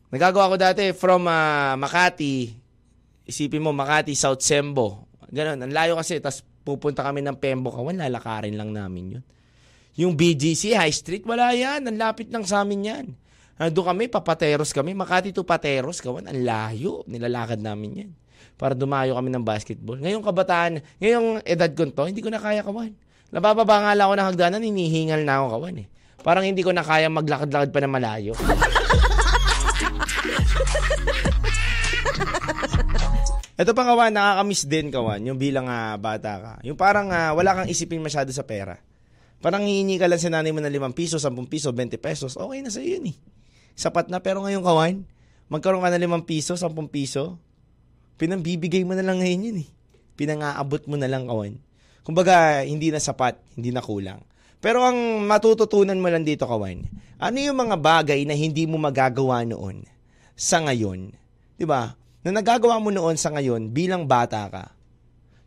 Nagagawa 0.10 0.50
ko 0.50 0.58
dati 0.58 0.90
from 0.98 1.30
uh, 1.30 1.78
Makati, 1.78 2.50
isipin 3.30 3.62
mo 3.62 3.70
Makati, 3.78 4.18
South 4.18 4.42
Sembo. 4.42 5.06
Ganun, 5.30 5.62
ang 5.62 5.70
layo 5.70 5.94
kasi, 6.02 6.18
tas 6.18 6.42
pupunta 6.66 7.06
kami 7.06 7.22
ng 7.22 7.38
Pembo 7.38 7.70
Kawan, 7.70 8.02
lalakarin 8.02 8.58
lang 8.58 8.74
namin 8.74 9.22
yun. 9.22 9.24
Yung 9.96 10.12
BGC, 10.18 10.76
High 10.76 10.92
Street, 10.92 11.24
wala 11.24 11.56
yan. 11.56 11.88
Ang 11.88 11.96
lapit 11.96 12.28
lang 12.28 12.44
sa 12.44 12.68
amin 12.68 12.82
yan. 12.84 13.06
Doon 13.72 13.96
kami, 13.96 14.12
papateros 14.12 14.76
kami. 14.76 14.92
Makati 14.92 15.32
to 15.32 15.48
Pateros, 15.48 16.04
kawan. 16.04 16.28
Ang 16.28 16.44
layo. 16.44 17.08
Nilalakad 17.08 17.64
namin 17.64 18.04
yan. 18.04 18.12
Para 18.60 18.76
dumayo 18.76 19.16
kami 19.16 19.32
ng 19.32 19.44
basketball. 19.48 19.96
Ngayong 20.04 20.24
kabataan, 20.24 20.84
ngayong 21.00 21.48
edad 21.48 21.72
ko 21.72 21.88
to, 21.88 22.12
hindi 22.12 22.20
ko 22.20 22.28
na 22.28 22.44
kaya 22.44 22.60
kawan. 22.60 22.92
Nabababa 23.32 23.88
nga 23.88 23.92
lang 23.96 24.12
ako 24.12 24.16
ng 24.20 24.28
hagdanan, 24.36 24.62
hinihingal 24.64 25.24
na 25.24 25.40
ako 25.40 25.46
kawan 25.60 25.76
eh. 25.80 25.88
Parang 26.20 26.44
hindi 26.44 26.60
ko 26.60 26.76
na 26.76 26.84
kaya 26.84 27.08
maglakad-lakad 27.08 27.72
pa 27.72 27.80
na 27.80 27.90
malayo. 27.92 28.36
Ito 33.56 33.72
pa 33.72 33.88
kawan, 33.88 34.12
nakakamiss 34.12 34.68
din 34.68 34.92
kawan, 34.92 35.24
yung 35.24 35.40
bilang 35.40 35.72
uh, 35.72 35.96
bata 35.96 36.32
ka. 36.44 36.54
Yung 36.68 36.76
parang 36.76 37.08
uh, 37.08 37.32
wala 37.32 37.56
kang 37.56 37.72
isipin 37.72 38.04
masyado 38.04 38.28
sa 38.36 38.44
pera. 38.44 38.84
Parang 39.40 39.64
hihingi 39.64 39.96
ka 39.96 40.12
lang 40.12 40.20
sa 40.20 40.28
nanay 40.28 40.52
mo 40.52 40.60
ng 40.60 40.68
5 40.68 40.92
piso, 40.92 41.16
10 41.16 41.32
piso, 41.48 41.72
20 41.72 41.96
pesos, 41.96 42.36
okay 42.36 42.60
na 42.60 42.68
sa 42.68 42.84
iyo 42.84 43.00
yun 43.00 43.16
eh. 43.16 43.18
Sapat 43.80 44.12
na, 44.12 44.20
pero 44.20 44.44
ngayon 44.44 44.60
kawan, 44.60 44.96
magkaroon 45.48 45.80
ka 45.80 45.88
ng 45.96 46.20
5 46.20 46.28
piso, 46.28 46.60
10 46.60 46.68
piso, 46.92 47.40
pinambibigay 48.20 48.84
mo 48.84 48.92
na 48.92 49.08
lang 49.08 49.24
ngayon 49.24 49.48
yun 49.48 49.58
eh. 49.64 49.70
Pinangaabot 50.20 50.84
mo 50.92 51.00
na 51.00 51.08
lang 51.08 51.24
kawan. 51.24 51.56
Kumbaga, 52.04 52.68
hindi 52.68 52.92
na 52.92 53.00
sapat, 53.00 53.40
hindi 53.56 53.72
na 53.72 53.80
kulang. 53.80 54.20
Pero 54.60 54.84
ang 54.84 55.24
matututunan 55.24 55.96
mo 55.96 56.12
lang 56.12 56.28
dito 56.28 56.44
kawan, 56.44 56.84
ano 57.24 57.38
yung 57.40 57.56
mga 57.56 57.80
bagay 57.80 58.28
na 58.28 58.36
hindi 58.36 58.68
mo 58.68 58.76
magagawa 58.76 59.48
noon 59.48 59.88
sa 60.36 60.60
ngayon? 60.60 61.16
'Di 61.56 61.64
ba? 61.64 61.96
Na 62.26 62.34
nagagawa 62.34 62.82
mo 62.82 62.90
noon 62.90 63.22
sa 63.22 63.30
ngayon 63.30 63.70
bilang 63.70 64.10
bata 64.10 64.50
ka, 64.50 64.74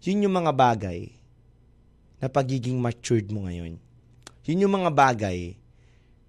yun 0.07 0.23
yung 0.23 0.39
mga 0.39 0.55
bagay 0.55 1.11
na 2.23 2.31
pagiging 2.31 2.79
matured 2.79 3.27
mo 3.35 3.51
ngayon. 3.51 3.83
Yun 4.47 4.63
yung 4.63 4.75
mga 4.79 4.95
bagay 4.95 5.59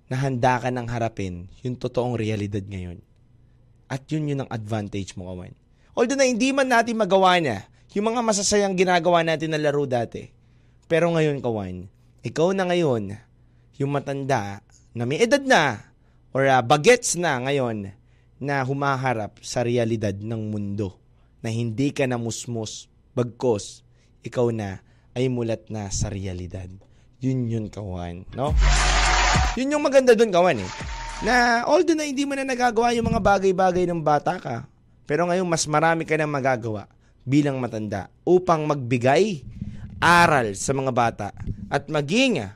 na 0.09 0.17
handa 0.17 0.57
ka 0.57 0.73
nang 0.73 0.89
harapin 0.89 1.45
yung 1.61 1.77
totoong 1.77 2.17
realidad 2.17 2.65
ngayon. 2.65 2.97
At 3.85 4.09
yun 4.09 4.25
yun 4.25 4.41
ang 4.41 4.49
advantage 4.49 5.13
mo, 5.13 5.29
kawan. 5.29 5.53
Although 5.93 6.17
na 6.17 6.25
hindi 6.25 6.49
man 6.49 6.65
natin 6.65 6.97
magawa 6.97 7.37
na 7.37 7.69
yung 7.93 8.09
mga 8.09 8.25
masasayang 8.25 8.73
ginagawa 8.73 9.21
natin 9.21 9.53
na 9.53 9.61
laro 9.61 9.85
dati. 9.85 10.33
Pero 10.89 11.13
ngayon, 11.13 11.45
kawan, 11.45 11.85
ikaw 12.25 12.57
na 12.57 12.65
ngayon, 12.65 13.21
yung 13.77 13.93
matanda 13.93 14.65
na 14.97 15.05
may 15.05 15.21
edad 15.21 15.45
na 15.45 15.93
or 16.33 16.49
uh, 16.49 16.65
bagets 16.65 17.13
na 17.13 17.37
ngayon 17.37 17.93
na 18.39 18.63
humaharap 18.63 19.37
sa 19.43 19.61
realidad 19.67 20.15
ng 20.15 20.49
mundo 20.49 20.95
na 21.43 21.51
hindi 21.51 21.91
ka 21.91 22.07
na 22.07 22.15
musmos 22.15 22.87
bagkos 23.11 23.83
ikaw 24.23 24.47
na 24.51 24.79
ay 25.11 25.27
mulat 25.27 25.67
na 25.67 25.91
sa 25.91 26.07
realidad. 26.07 26.71
Yun 27.19 27.51
yun, 27.51 27.65
kawan. 27.67 28.23
No? 28.31 28.55
Yun 29.59 29.75
yung 29.75 29.83
maganda 29.83 30.15
dun, 30.15 30.31
kawan 30.31 30.63
eh. 30.63 30.69
Na 31.19 31.67
although 31.67 31.99
na 31.99 32.07
hindi 32.07 32.23
mo 32.23 32.31
na 32.31 32.47
nagagawa 32.47 32.95
yung 32.95 33.11
mga 33.11 33.19
bagay-bagay 33.19 33.83
ng 33.91 33.99
bata 33.99 34.39
ka, 34.39 34.63
pero 35.03 35.27
ngayon 35.27 35.43
mas 35.43 35.67
marami 35.67 36.07
ka 36.07 36.15
na 36.15 36.23
magagawa 36.23 36.87
bilang 37.27 37.59
matanda 37.59 38.07
upang 38.23 38.63
magbigay 38.63 39.43
aral 39.99 40.55
sa 40.55 40.71
mga 40.71 40.91
bata 40.95 41.27
at 41.67 41.91
maging 41.91 42.47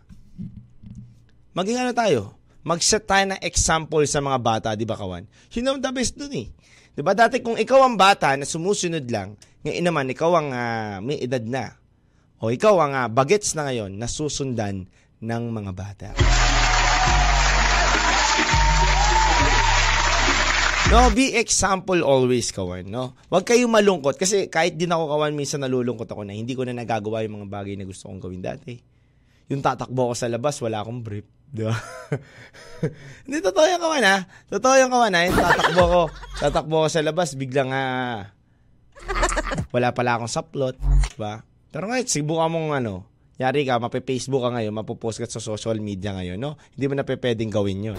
maging 1.52 1.78
ano 1.84 1.92
tayo? 1.92 2.22
Mag-set 2.64 3.04
tayo 3.04 3.28
ng 3.28 3.40
example 3.44 4.04
sa 4.08 4.24
mga 4.24 4.40
bata, 4.40 4.68
di 4.80 4.88
ba 4.88 4.96
kawan? 4.96 5.28
Yun 5.52 5.68
ang 5.68 5.80
the 5.84 5.92
best 5.92 6.16
dun 6.16 6.32
eh. 6.32 6.48
Di 6.96 7.02
ba 7.04 7.12
dati 7.12 7.44
kung 7.44 7.60
ikaw 7.60 7.84
ang 7.84 8.00
bata 8.00 8.32
na 8.40 8.48
sumusunod 8.48 9.04
lang, 9.12 9.36
ngayon 9.68 9.84
naman 9.84 10.08
ikaw 10.12 10.32
ang 10.40 10.50
uh, 10.56 10.98
may 11.04 11.20
edad 11.20 11.44
na. 11.44 11.76
O 12.40 12.52
ikaw 12.52 12.76
ang 12.80 12.94
uh, 12.96 13.08
bagets 13.12 13.56
na 13.56 13.68
ngayon 13.68 13.92
na 14.00 14.08
susundan 14.08 14.88
ng 15.20 15.44
mga 15.52 15.72
bata. 15.76 16.10
No, 20.92 21.10
be 21.10 21.34
example 21.40 22.06
always, 22.06 22.54
kawan, 22.54 22.86
no? 22.86 23.18
Huwag 23.32 23.50
kayong 23.50 23.72
malungkot 23.72 24.14
kasi 24.20 24.46
kahit 24.46 24.78
din 24.78 24.94
ako 24.94 25.18
kawan 25.18 25.34
minsan 25.34 25.64
nalulungkot 25.64 26.06
ako 26.06 26.22
na 26.22 26.38
hindi 26.38 26.54
ko 26.54 26.68
na 26.70 26.76
nagagawa 26.78 27.26
yung 27.26 27.42
mga 27.42 27.48
bagay 27.50 27.74
na 27.76 27.88
gusto 27.88 28.08
kong 28.12 28.22
gawin 28.22 28.44
dati. 28.46 28.78
Yung 29.50 29.66
tatakbo 29.66 30.12
ko 30.12 30.16
sa 30.16 30.30
labas, 30.30 30.62
wala 30.62 30.86
akong 30.86 31.02
brief. 31.02 31.26
Di 31.54 31.62
ba? 31.62 31.78
Hindi, 33.30 33.38
totoo 33.46 33.66
yung 33.70 33.82
kawan 33.86 34.04
ha. 34.10 34.18
Totoo 34.50 34.74
yung 34.82 34.90
kawan 34.90 35.14
ha. 35.14 35.22
Yung 35.30 35.38
tatakbo 35.38 35.84
ko. 35.86 36.02
Tatakbo 36.42 36.76
ko 36.82 36.88
sa 36.90 37.06
labas, 37.06 37.38
biglang 37.38 37.70
ah, 37.70 38.34
wala 39.70 39.94
pala 39.94 40.18
akong 40.18 40.34
saplot. 40.34 40.74
Di 40.82 41.18
ba? 41.22 41.46
Pero 41.70 41.86
ngayon, 41.94 42.10
sibukan 42.10 42.50
mong 42.50 42.70
ano, 42.82 43.06
yari 43.38 43.70
ka, 43.70 43.78
mape-Facebook 43.78 44.42
ka 44.42 44.50
ngayon, 44.58 44.74
mapopost 44.74 45.22
ka 45.22 45.30
sa 45.30 45.38
social 45.38 45.78
media 45.78 46.18
ngayon, 46.18 46.42
no? 46.42 46.58
Hindi 46.74 46.86
mo 46.90 46.94
na 46.98 47.06
pwedeng 47.06 47.54
gawin 47.54 47.94
yun. 47.94 47.98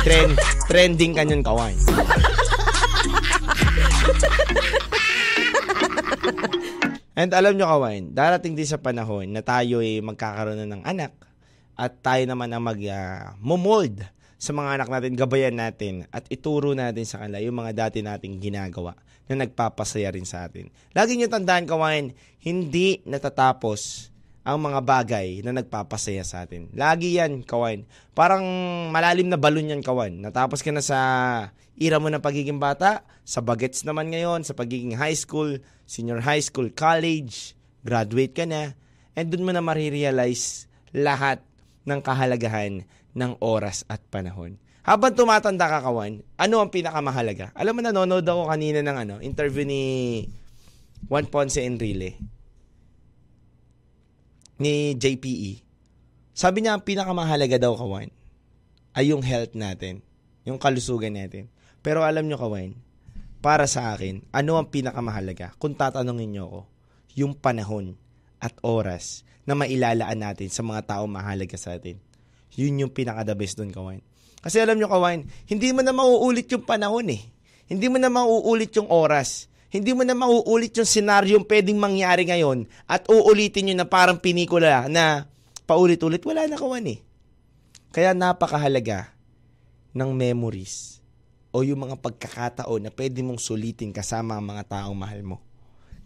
Trend, 0.00 0.32
trending 0.64 1.12
ka 1.12 1.28
yun, 1.28 1.44
kawan. 1.44 1.76
And 7.20 7.36
alam 7.36 7.52
nyo, 7.60 7.68
kawan, 7.68 8.16
darating 8.16 8.56
din 8.56 8.64
sa 8.64 8.80
panahon 8.80 9.28
na 9.28 9.44
tayo 9.44 9.84
ay 9.84 10.00
magkakaroon 10.00 10.56
na 10.64 10.68
ng 10.72 10.84
anak 10.88 11.12
at 11.80 12.04
tayo 12.04 12.28
naman 12.28 12.52
ang 12.52 12.60
mag 12.60 12.76
uh, 12.76 13.32
momold 13.40 14.04
sa 14.36 14.52
mga 14.52 14.76
anak 14.76 14.88
natin, 14.92 15.16
gabayan 15.16 15.56
natin 15.56 16.04
at 16.12 16.28
ituro 16.28 16.76
natin 16.76 17.08
sa 17.08 17.24
kanila 17.24 17.40
yung 17.40 17.56
mga 17.56 17.72
dati 17.88 18.04
nating 18.04 18.36
ginagawa 18.36 18.92
na 19.28 19.44
nagpapasaya 19.44 20.12
rin 20.12 20.28
sa 20.28 20.44
atin. 20.44 20.68
Lagi 20.92 21.16
niyo 21.16 21.32
tandaan, 21.32 21.64
kawain, 21.64 22.12
hindi 22.44 23.00
natatapos 23.08 24.12
ang 24.44 24.60
mga 24.64 24.80
bagay 24.80 25.28
na 25.44 25.56
nagpapasaya 25.56 26.24
sa 26.24 26.44
atin. 26.44 26.72
Lagi 26.72 27.20
yan, 27.20 27.44
kawan. 27.44 27.84
Parang 28.16 28.44
malalim 28.88 29.28
na 29.28 29.36
balon 29.36 29.72
yan, 29.76 29.84
kawan. 29.84 30.20
Natapos 30.24 30.64
ka 30.64 30.72
na 30.72 30.80
sa 30.80 30.98
ira 31.76 32.00
mo 32.00 32.08
ng 32.08 32.24
pagiging 32.24 32.56
bata, 32.56 33.04
sa 33.24 33.44
bagets 33.44 33.84
naman 33.84 34.08
ngayon, 34.08 34.44
sa 34.44 34.56
pagiging 34.56 34.96
high 34.96 35.16
school, 35.16 35.60
senior 35.84 36.24
high 36.24 36.40
school, 36.40 36.72
college, 36.72 37.52
graduate 37.84 38.32
ka 38.32 38.48
na, 38.48 38.72
and 39.12 39.28
dun 39.28 39.44
mo 39.44 39.52
na 39.52 39.60
marirealize 39.60 40.64
lahat 40.96 41.44
ng 41.90 42.00
kahalagahan 42.06 42.86
ng 43.18 43.32
oras 43.42 43.82
at 43.90 43.98
panahon. 44.06 44.54
Habang 44.86 45.12
tumatanda 45.12 45.66
ka, 45.66 45.82
kawan, 45.82 46.22
ano 46.38 46.54
ang 46.62 46.70
pinakamahalaga? 46.70 47.52
Alam 47.52 47.78
mo, 47.78 47.80
nanonood 47.84 48.24
ako 48.24 48.48
kanina 48.48 48.80
ng 48.80 48.96
ano, 48.96 49.14
interview 49.20 49.66
ni 49.66 49.82
Juan 51.04 51.26
Ponce 51.28 51.60
Enrile 51.60 52.16
ni 54.60 54.96
JPE. 54.96 55.64
Sabi 56.36 56.64
niya, 56.64 56.76
ang 56.76 56.84
pinakamahalaga 56.84 57.60
daw, 57.60 57.76
kawan, 57.76 58.08
ay 58.96 59.12
yung 59.12 59.20
health 59.20 59.52
natin, 59.52 60.00
yung 60.48 60.56
kalusugan 60.56 61.16
natin. 61.16 61.52
Pero 61.84 62.00
alam 62.04 62.24
nyo, 62.24 62.40
kawan, 62.40 62.76
para 63.40 63.64
sa 63.64 63.92
akin, 63.92 64.24
ano 64.32 64.60
ang 64.60 64.68
pinakamahalaga? 64.68 65.56
Kung 65.56 65.72
tatanungin 65.72 66.30
nyo 66.36 66.44
ako, 66.48 66.60
yung 67.16 67.32
panahon 67.36 67.96
at 68.40 68.56
oras 68.64 69.22
na 69.44 69.54
mailalaan 69.54 70.18
natin 70.18 70.48
sa 70.48 70.64
mga 70.64 70.96
taong 70.96 71.12
mahalaga 71.12 71.56
sa 71.60 71.76
atin. 71.76 72.00
Yun 72.56 72.86
yung 72.86 72.92
pinaka-the 72.92 73.36
best 73.36 73.60
doon, 73.60 73.70
kawan. 73.70 74.00
Kasi 74.40 74.58
alam 74.58 74.80
nyo, 74.80 74.88
kawan, 74.88 75.28
hindi 75.46 75.68
mo 75.70 75.84
na 75.84 75.92
mauulit 75.92 76.48
yung 76.50 76.64
panahon 76.64 77.12
eh. 77.12 77.22
Hindi 77.70 77.86
mo 77.86 78.00
na 78.00 78.10
mauulit 78.10 78.72
yung 78.74 78.88
oras. 78.88 79.46
Hindi 79.70 79.94
mo 79.94 80.02
na 80.02 80.18
mauulit 80.18 80.74
yung 80.74 80.88
senaryong 80.88 81.46
pwedeng 81.46 81.78
mangyari 81.78 82.26
ngayon 82.26 82.66
at 82.90 83.06
uulitin 83.06 83.70
nyo 83.70 83.74
na 83.78 83.86
parang 83.86 84.18
pinikula 84.18 84.90
na 84.90 85.30
paulit-ulit. 85.68 86.24
Wala 86.26 86.50
na, 86.50 86.58
kawan 86.58 86.90
eh. 86.90 86.98
Kaya 87.94 88.10
napakahalaga 88.10 89.14
ng 89.94 90.10
memories 90.10 90.98
o 91.50 91.62
yung 91.66 91.86
mga 91.86 91.98
pagkakataon 91.98 92.86
na 92.86 92.90
pwede 92.94 93.22
mong 93.22 93.38
sulitin 93.42 93.94
kasama 93.94 94.38
ang 94.38 94.46
mga 94.46 94.66
taong 94.66 94.98
mahal 94.98 95.22
mo. 95.22 95.36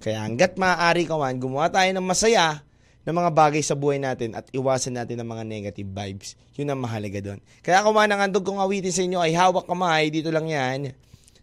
Kaya 0.04 0.20
hanggat 0.20 0.60
maaari 0.60 1.08
kawan, 1.08 1.40
gumawa 1.40 1.72
tayo 1.72 1.88
ng 1.88 2.04
masaya 2.04 2.60
ng 3.08 3.16
mga 3.16 3.30
bagay 3.32 3.64
sa 3.64 3.72
buhay 3.72 3.96
natin 3.96 4.36
at 4.36 4.44
iwasan 4.52 5.00
natin 5.00 5.16
ang 5.16 5.32
mga 5.32 5.48
negative 5.48 5.88
vibes. 5.88 6.36
Yun 6.60 6.76
ang 6.76 6.84
mahalaga 6.84 7.24
doon. 7.24 7.40
Kaya 7.64 7.80
kung 7.80 7.96
ang 7.96 8.20
andog 8.20 8.44
kong 8.44 8.60
awitin 8.60 8.92
sa 8.92 9.00
inyo 9.00 9.16
ay 9.16 9.32
hawak 9.32 9.64
kamay, 9.64 10.12
dito 10.12 10.28
lang 10.28 10.44
yan 10.44 10.92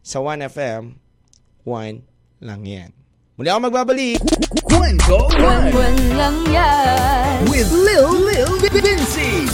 sa 0.06 0.22
1FM, 0.22 0.94
1 1.66 2.46
lang 2.46 2.62
yan. 2.62 2.94
Muli 3.34 3.50
ako 3.50 3.60
magbabalik. 3.66 4.22
Kwento 4.62 5.26
Buwan 5.34 5.98
lang 6.14 6.38
yan. 6.46 7.50
with 7.50 7.70
Lil 7.74 8.30
Lil 8.30 8.52
Vinci. 8.62 9.50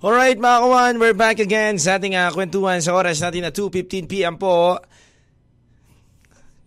Alright 0.00 0.36
mga 0.36 0.58
kawan, 0.64 0.94
we're 0.96 1.16
back 1.16 1.40
again 1.40 1.76
sa 1.76 1.96
ating 1.96 2.16
uh, 2.16 2.28
kwentuhan 2.32 2.80
sa 2.84 2.96
oras 2.96 3.20
natin 3.20 3.48
na 3.48 3.52
2.15pm 3.52 4.36
po. 4.36 4.76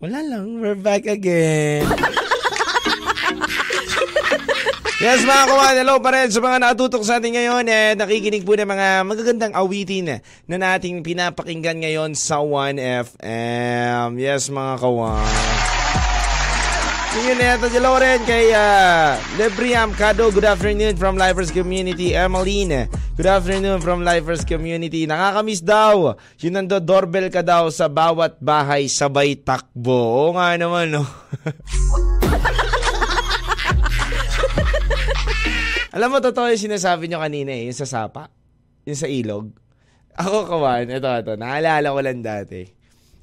Wala 0.02 0.20
lang, 0.26 0.58
we're 0.58 0.74
back 0.74 1.06
again. 1.06 1.86
yes 4.98 5.22
mga 5.22 5.44
kawan, 5.46 5.74
hello 5.78 6.02
pa 6.02 6.10
rin 6.10 6.34
sa 6.34 6.42
mga 6.42 6.58
nakatutok 6.58 7.06
sa 7.06 7.22
atin 7.22 7.30
ngayon 7.38 7.64
at 7.70 7.94
nakikinig 7.94 8.42
po 8.42 8.58
ng 8.58 8.66
mga 8.66 8.88
magagandang 9.06 9.54
awitin 9.54 10.18
na 10.50 10.56
nating 10.58 11.06
pinapakinggan 11.06 11.78
ngayon 11.78 12.18
sa 12.18 12.42
1FM. 12.42 14.18
Yes 14.18 14.50
mga 14.50 14.82
kawan. 14.82 15.73
Yun 17.14 17.38
na 17.38 17.54
ito, 17.54 17.70
hello 17.70 17.94
rin 17.94 18.26
kay 18.26 18.50
uh, 18.50 19.14
Lebriam 19.38 19.94
Cado. 19.94 20.34
Good 20.34 20.50
afternoon 20.50 20.98
from 20.98 21.14
Lifers 21.14 21.54
Community. 21.54 22.10
Emmeline, 22.10 22.90
good 23.14 23.30
afternoon 23.30 23.78
from 23.78 24.02
Lifers 24.02 24.42
Community. 24.42 25.06
Nakakamiss 25.06 25.62
daw. 25.62 26.18
Yun 26.42 26.58
nando, 26.58 26.82
doorbell 26.82 27.30
ka 27.30 27.46
daw 27.46 27.70
sa 27.70 27.86
bawat 27.86 28.42
bahay 28.42 28.90
sabay 28.90 29.38
takbo. 29.38 29.94
Oo 29.94 30.34
nga 30.34 30.58
naman, 30.58 30.90
no? 30.90 31.06
Alam 35.94 36.10
mo, 36.10 36.18
totoo 36.18 36.50
yung 36.50 36.66
sinasabi 36.66 37.06
nyo 37.06 37.22
kanina 37.22 37.54
eh, 37.54 37.70
yung 37.70 37.78
sa 37.78 37.86
sapa. 37.86 38.26
Yung 38.90 38.98
sa 38.98 39.06
ilog. 39.06 39.54
Ako, 40.18 40.50
kawan, 40.50 40.90
ito, 40.90 41.06
ito, 41.06 41.38
naalala 41.38 41.94
ko 41.94 42.00
lang 42.02 42.26
dati. 42.26 42.66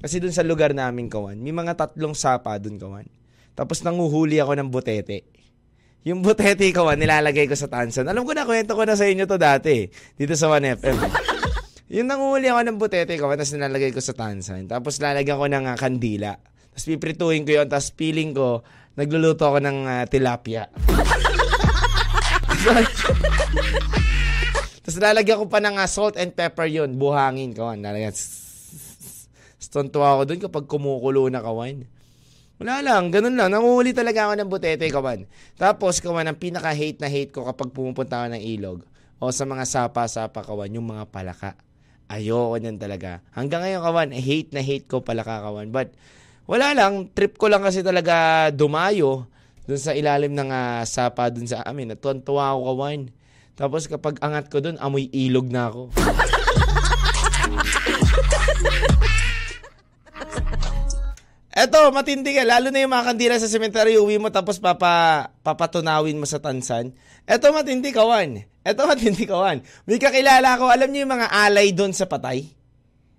Kasi 0.00 0.16
dun 0.16 0.32
sa 0.32 0.40
lugar 0.40 0.72
namin, 0.72 1.12
kawan, 1.12 1.36
may 1.36 1.52
mga 1.52 1.76
tatlong 1.76 2.16
sapa 2.16 2.56
dun, 2.56 2.80
kawan. 2.80 3.20
Tapos 3.52 3.84
nanguhuli 3.84 4.40
ako 4.40 4.52
ng 4.56 4.68
butete. 4.72 5.28
Yung 6.02 6.18
butete 6.18 6.66
ko, 6.74 6.90
nilalagay 6.90 7.46
ko 7.46 7.54
sa 7.54 7.70
tansan. 7.70 8.10
Alam 8.10 8.26
ko 8.26 8.34
na, 8.34 8.42
kwento 8.42 8.74
ko 8.74 8.82
na 8.82 8.98
sa 8.98 9.06
inyo 9.06 9.22
to 9.22 9.38
dati. 9.38 9.86
Dito 10.18 10.34
sa 10.34 10.50
1FM. 10.50 10.98
yung 11.94 12.10
nanguhuli 12.10 12.50
ako 12.50 12.60
ng 12.66 12.78
butete 12.80 13.14
ko, 13.22 13.30
tapos 13.30 13.54
nilalagay 13.54 13.94
ko 13.94 14.02
sa 14.02 14.10
tansan. 14.10 14.66
Tapos 14.66 14.98
lalagyan 14.98 15.38
ko 15.38 15.46
ng 15.46 15.70
uh, 15.70 15.78
kandila. 15.78 16.34
Tapos 16.74 16.84
piprituhin 16.90 17.46
ko 17.46 17.62
yun. 17.62 17.70
Tapos 17.70 17.94
feeling 17.94 18.34
ko, 18.34 18.66
nagluluto 18.98 19.46
ako 19.46 19.62
ng 19.62 19.78
uh, 19.86 20.02
tilapia. 20.10 20.66
tapos 24.82 24.98
lalagyan 24.98 25.38
ko 25.38 25.46
pa 25.46 25.62
ng 25.62 25.78
uh, 25.78 25.86
salt 25.86 26.18
and 26.18 26.34
pepper 26.34 26.66
yun. 26.66 26.98
Buhangin, 26.98 27.54
kawan. 27.54 27.78
Lalagyan. 27.78 28.16
Stontuwa 29.62 30.18
ako 30.18 30.22
dun 30.26 30.42
kapag 30.42 30.66
kumukulo 30.66 31.30
na 31.30 31.38
kawan. 31.38 31.86
Wala 32.62 32.78
lang, 32.78 33.10
ganun 33.10 33.34
lang. 33.34 33.50
Nanguhuli 33.50 33.90
talaga 33.90 34.30
ako 34.30 34.38
ng 34.38 34.50
butete, 34.50 34.86
kawan. 34.86 35.26
Tapos, 35.58 35.98
kawan, 35.98 36.30
ang 36.30 36.38
pinaka-hate 36.38 37.02
na 37.02 37.10
hate 37.10 37.34
ko 37.34 37.42
kapag 37.42 37.74
pumupunta 37.74 38.22
ako 38.22 38.38
ng 38.38 38.42
ilog 38.54 38.78
o 39.18 39.34
sa 39.34 39.42
mga 39.42 39.66
sapa-sapa, 39.66 40.46
kawan, 40.46 40.70
yung 40.70 40.86
mga 40.86 41.10
palaka. 41.10 41.58
Ayoko 42.06 42.54
niyan 42.62 42.78
talaga. 42.78 43.18
Hanggang 43.34 43.66
ngayon, 43.66 43.82
kawan, 43.82 44.10
hate 44.14 44.50
na 44.54 44.62
hate 44.62 44.86
ko 44.86 45.02
palaka, 45.02 45.42
kawan. 45.42 45.74
But, 45.74 45.98
wala 46.46 46.70
lang. 46.70 47.10
Trip 47.10 47.34
ko 47.34 47.50
lang 47.50 47.66
kasi 47.66 47.82
talaga 47.82 48.46
dumayo 48.54 49.26
dun 49.66 49.82
sa 49.82 49.94
ilalim 49.98 50.30
ng 50.30 50.50
uh, 50.54 50.86
sapa 50.86 51.34
dun 51.34 51.50
sa 51.50 51.66
amin. 51.66 51.98
Natuwan-tuwa 51.98 52.54
ako, 52.54 52.60
kawan. 52.78 53.00
Tapos, 53.58 53.90
kapag 53.90 54.22
angat 54.22 54.46
ko 54.46 54.62
dun, 54.62 54.78
amoy 54.78 55.10
ilog 55.10 55.50
na 55.50 55.66
ako. 55.66 55.90
Eto, 61.52 61.92
matindi 61.92 62.32
ka. 62.32 62.48
Lalo 62.48 62.72
na 62.72 62.80
yung 62.80 62.96
mga 62.96 63.12
kandila 63.12 63.36
sa 63.36 63.44
cemetery, 63.44 64.00
uwi 64.00 64.16
mo 64.16 64.32
tapos 64.32 64.56
papa, 64.56 65.28
papatunawin 65.44 66.16
mo 66.16 66.24
sa 66.24 66.40
tansan. 66.40 66.96
Eto, 67.28 67.52
matindi 67.52 67.92
kawan. 67.92 68.40
Eto, 68.64 68.86
matindi 68.90 69.28
kawan. 69.28 69.60
May 69.84 70.00
kakilala 70.00 70.56
ko, 70.56 70.72
alam 70.72 70.88
niyo 70.88 71.04
yung 71.04 71.12
mga 71.12 71.28
alay 71.28 71.76
doon 71.76 71.92
sa 71.92 72.08
patay? 72.08 72.48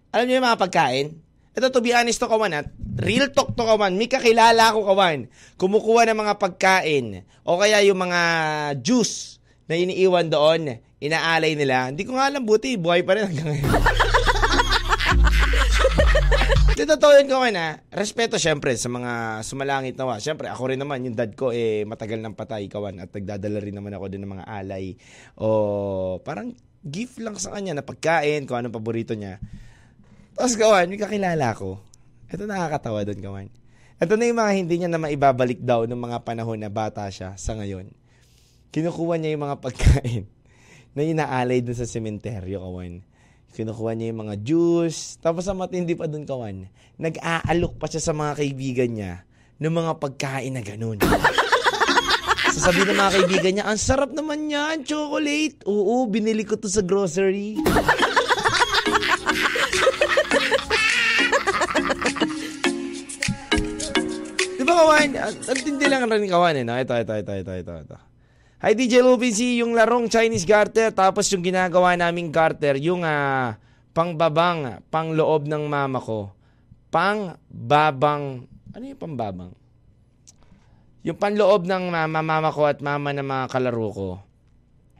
Alam 0.10 0.26
niyo 0.26 0.41
yung 0.41 0.50
mga 0.50 0.62
pagkain? 0.65 1.08
Ito, 1.54 1.69
to 1.69 1.86
be 1.86 1.93
honest 1.93 2.17
to 2.17 2.26
kawan 2.26 2.50
at 2.58 2.74
real 2.98 3.30
talk 3.30 3.54
to 3.54 3.62
kawan. 3.62 3.93
May 3.93 4.10
kakilala 4.10 4.74
ko 4.74 4.82
kawan. 4.82 5.30
Kumukuha 5.62 6.10
ng 6.10 6.17
mga 6.17 6.34
pagkain 6.41 7.22
o 7.46 7.62
kaya 7.62 7.86
yung 7.86 8.02
mga 8.02 8.22
juice 8.82 9.38
na 9.69 9.78
iniiwan 9.78 10.34
doon, 10.34 10.82
inaalay 10.98 11.54
nila. 11.54 11.93
Hindi 11.93 12.10
ko 12.10 12.17
nga 12.17 12.34
alam, 12.34 12.41
buti, 12.41 12.82
buhay 12.82 13.06
pa 13.06 13.13
rin 13.13 13.30
hanggang 13.30 13.54
ngayon. 13.54 13.69
Yun 16.84 17.32
ko 17.32 17.48
na. 17.48 17.80
Respeto 17.96 18.36
syempre 18.36 18.76
sa 18.76 18.91
mga 18.91 19.39
sumalangit 19.48 19.96
nawa. 19.96 20.19
Syempre 20.19 20.52
ako 20.52 20.76
rin 20.76 20.80
naman 20.84 21.08
yung 21.08 21.15
dad 21.15 21.32
ko 21.32 21.56
eh 21.56 21.88
matagal 21.88 22.19
nang 22.19 22.36
patay 22.36 22.67
kawan 22.67 23.00
at 23.00 23.08
nagdadala 23.08 23.63
rin 23.63 23.72
naman 23.72 23.96
ako 23.96 24.12
din 24.12 24.28
ng 24.28 24.32
mga 24.36 24.46
alay 24.52 25.00
o 25.39 26.19
parang 26.19 26.52
gift 26.84 27.24
lang 27.24 27.39
sa 27.39 27.56
kanya 27.56 27.80
na 27.80 27.88
pagkain 27.88 28.43
kung 28.43 28.60
anong 28.60 28.76
paborito 28.76 29.15
niya. 29.15 29.39
Tapos 30.36 30.60
kawan, 30.60 30.91
may 30.91 31.00
kakilala 31.00 31.56
ko. 31.56 31.80
Ito 32.28 32.43
nakakatawa 32.43 33.08
doon 33.08 33.22
kawan. 33.24 33.48
Ito 34.04 34.19
na 34.19 34.28
yung 34.28 34.39
mga 34.43 34.52
hindi 34.52 34.76
niya 34.84 34.89
na 34.91 35.00
maibabalik 35.00 35.63
daw 35.63 35.88
ng 35.88 35.96
mga 35.96 36.28
panahon 36.28 36.60
na 36.60 36.67
bata 36.67 37.08
siya 37.08 37.39
sa 37.39 37.56
ngayon. 37.56 37.88
Kinukuha 38.76 39.15
niya 39.15 39.39
yung 39.39 39.48
mga 39.48 39.63
pagkain 39.63 40.24
na 41.00 41.02
inaalay 41.08 41.63
doon 41.63 41.80
sa 41.80 41.88
sementeryo 41.88 42.60
kawan 42.60 43.12
Kinukuha 43.54 43.94
niya 43.94 44.10
yung 44.10 44.22
mga 44.26 44.36
juice. 44.42 45.22
Tapos 45.22 45.46
ang 45.46 45.62
matindi 45.62 45.94
pa 45.94 46.10
dun, 46.10 46.26
kawan, 46.26 46.66
nag-aalok 46.98 47.78
pa 47.78 47.86
siya 47.86 48.02
sa 48.02 48.13
mga 48.18 48.42
kaibigan 48.42 48.89
niya 48.98 49.13
ng 49.62 49.74
mga 49.74 50.02
pagkain 50.02 50.58
na 50.58 50.66
ganun. 50.66 50.98
Sasabi 52.54 52.86
ng 52.86 52.98
mga 52.98 53.13
kaibigan 53.13 53.52
niya, 53.58 53.66
ang 53.70 53.78
sarap 53.78 54.10
naman 54.10 54.50
yan, 54.50 54.82
chocolate. 54.82 55.62
Oo, 55.70 56.10
binili 56.10 56.42
ko 56.46 56.58
to 56.58 56.70
sa 56.70 56.82
grocery. 56.82 57.58
Di 64.58 64.63
ba, 64.66 64.74
kawan? 64.74 65.10
Ang 65.18 65.60
tindi 65.62 65.86
lang 65.89 66.10
rin, 66.10 66.26
kawan, 66.30 66.58
eh, 66.58 66.66
no? 66.66 66.74
Ito, 66.78 66.94
ito, 66.98 67.13
ito, 67.13 67.34
ito, 67.38 67.54
ito, 67.54 67.74
ito. 67.86 68.12
Hi 68.63 68.80
DJ 68.80 69.04
Lupin 69.04 69.36
C, 69.36 69.60
yung 69.60 69.76
larong 69.76 70.08
Chinese 70.08 70.47
garter 70.47 70.88
tapos 70.95 71.28
yung 71.36 71.43
ginagawa 71.43 71.99
naming 71.99 72.32
garter, 72.32 72.80
yung 72.80 73.04
ah, 73.04 73.60
pangbabang, 73.91 74.80
pangloob 74.88 75.52
ng 75.52 75.67
mama 75.67 75.99
ko. 75.99 76.32
Pangbabang, 76.88 78.47
ano 78.71 78.84
yung 78.88 79.02
pangbabang? 79.04 79.52
Yung 81.04 81.19
panloob 81.19 81.67
ng 81.67 81.91
mama, 81.91 82.23
mama 82.23 82.56
ko 82.56 82.63
at 82.63 82.80
mama 82.80 83.12
ng 83.12 83.28
mga 83.28 83.45
kalaro 83.52 83.89
ko. 83.91 84.10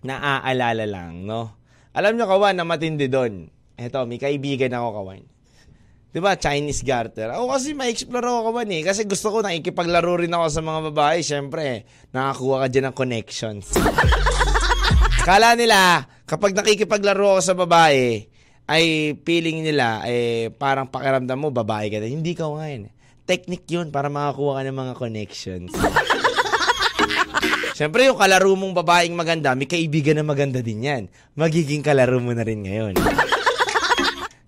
Naaalala 0.04 0.84
lang, 0.84 1.24
no? 1.24 1.56
Alam 1.96 2.20
nyo, 2.20 2.28
kawan, 2.28 2.60
na 2.60 2.68
matindi 2.68 3.08
doon. 3.08 3.48
Eto, 3.80 4.04
may 4.04 4.20
kaibigan 4.20 4.76
ako, 4.76 4.92
kawan. 4.92 5.24
Di 6.14 6.22
ba, 6.22 6.38
Chinese 6.38 6.86
garter. 6.86 7.34
Ako 7.34 7.50
kasi 7.50 7.74
ma-explore 7.74 8.22
ako 8.22 8.54
kawan 8.54 8.70
eh. 8.70 8.86
Kasi 8.86 9.10
gusto 9.10 9.34
ko 9.34 9.42
nakikipaglaro 9.42 10.22
rin 10.22 10.30
ako 10.30 10.46
sa 10.46 10.62
mga 10.62 10.80
babae. 10.94 11.18
Siyempre, 11.26 11.90
nakakuha 12.14 12.56
ka 12.62 12.68
dyan 12.70 12.86
ng 12.94 12.96
connections. 12.96 13.74
Kala 15.28 15.58
nila, 15.58 16.06
kapag 16.30 16.54
nakikipaglaro 16.54 17.34
ako 17.34 17.42
sa 17.42 17.58
babae, 17.58 18.30
ay 18.70 19.18
feeling 19.26 19.66
nila, 19.66 20.06
eh, 20.06 20.54
parang 20.54 20.86
pakiramdam 20.86 21.34
mo, 21.34 21.50
babae 21.50 21.90
ka 21.90 21.98
na. 21.98 22.06
Hindi 22.06 22.38
ka 22.38 22.46
ngayon. 22.46 22.94
Technique 23.26 23.66
yun 23.74 23.90
para 23.90 24.06
makakuha 24.06 24.62
ka 24.62 24.70
ng 24.70 24.78
mga 24.78 24.94
connections. 24.94 25.74
Siyempre, 27.74 28.06
yung 28.06 28.22
kalaro 28.22 28.54
mong 28.54 28.86
babaeng 28.86 29.18
maganda, 29.18 29.58
may 29.58 29.66
kaibigan 29.66 30.22
na 30.22 30.22
maganda 30.22 30.62
din 30.62 30.86
yan. 30.86 31.04
Magiging 31.34 31.82
kalaro 31.82 32.22
mo 32.22 32.38
na 32.38 32.46
rin 32.46 32.62
ngayon. 32.62 33.02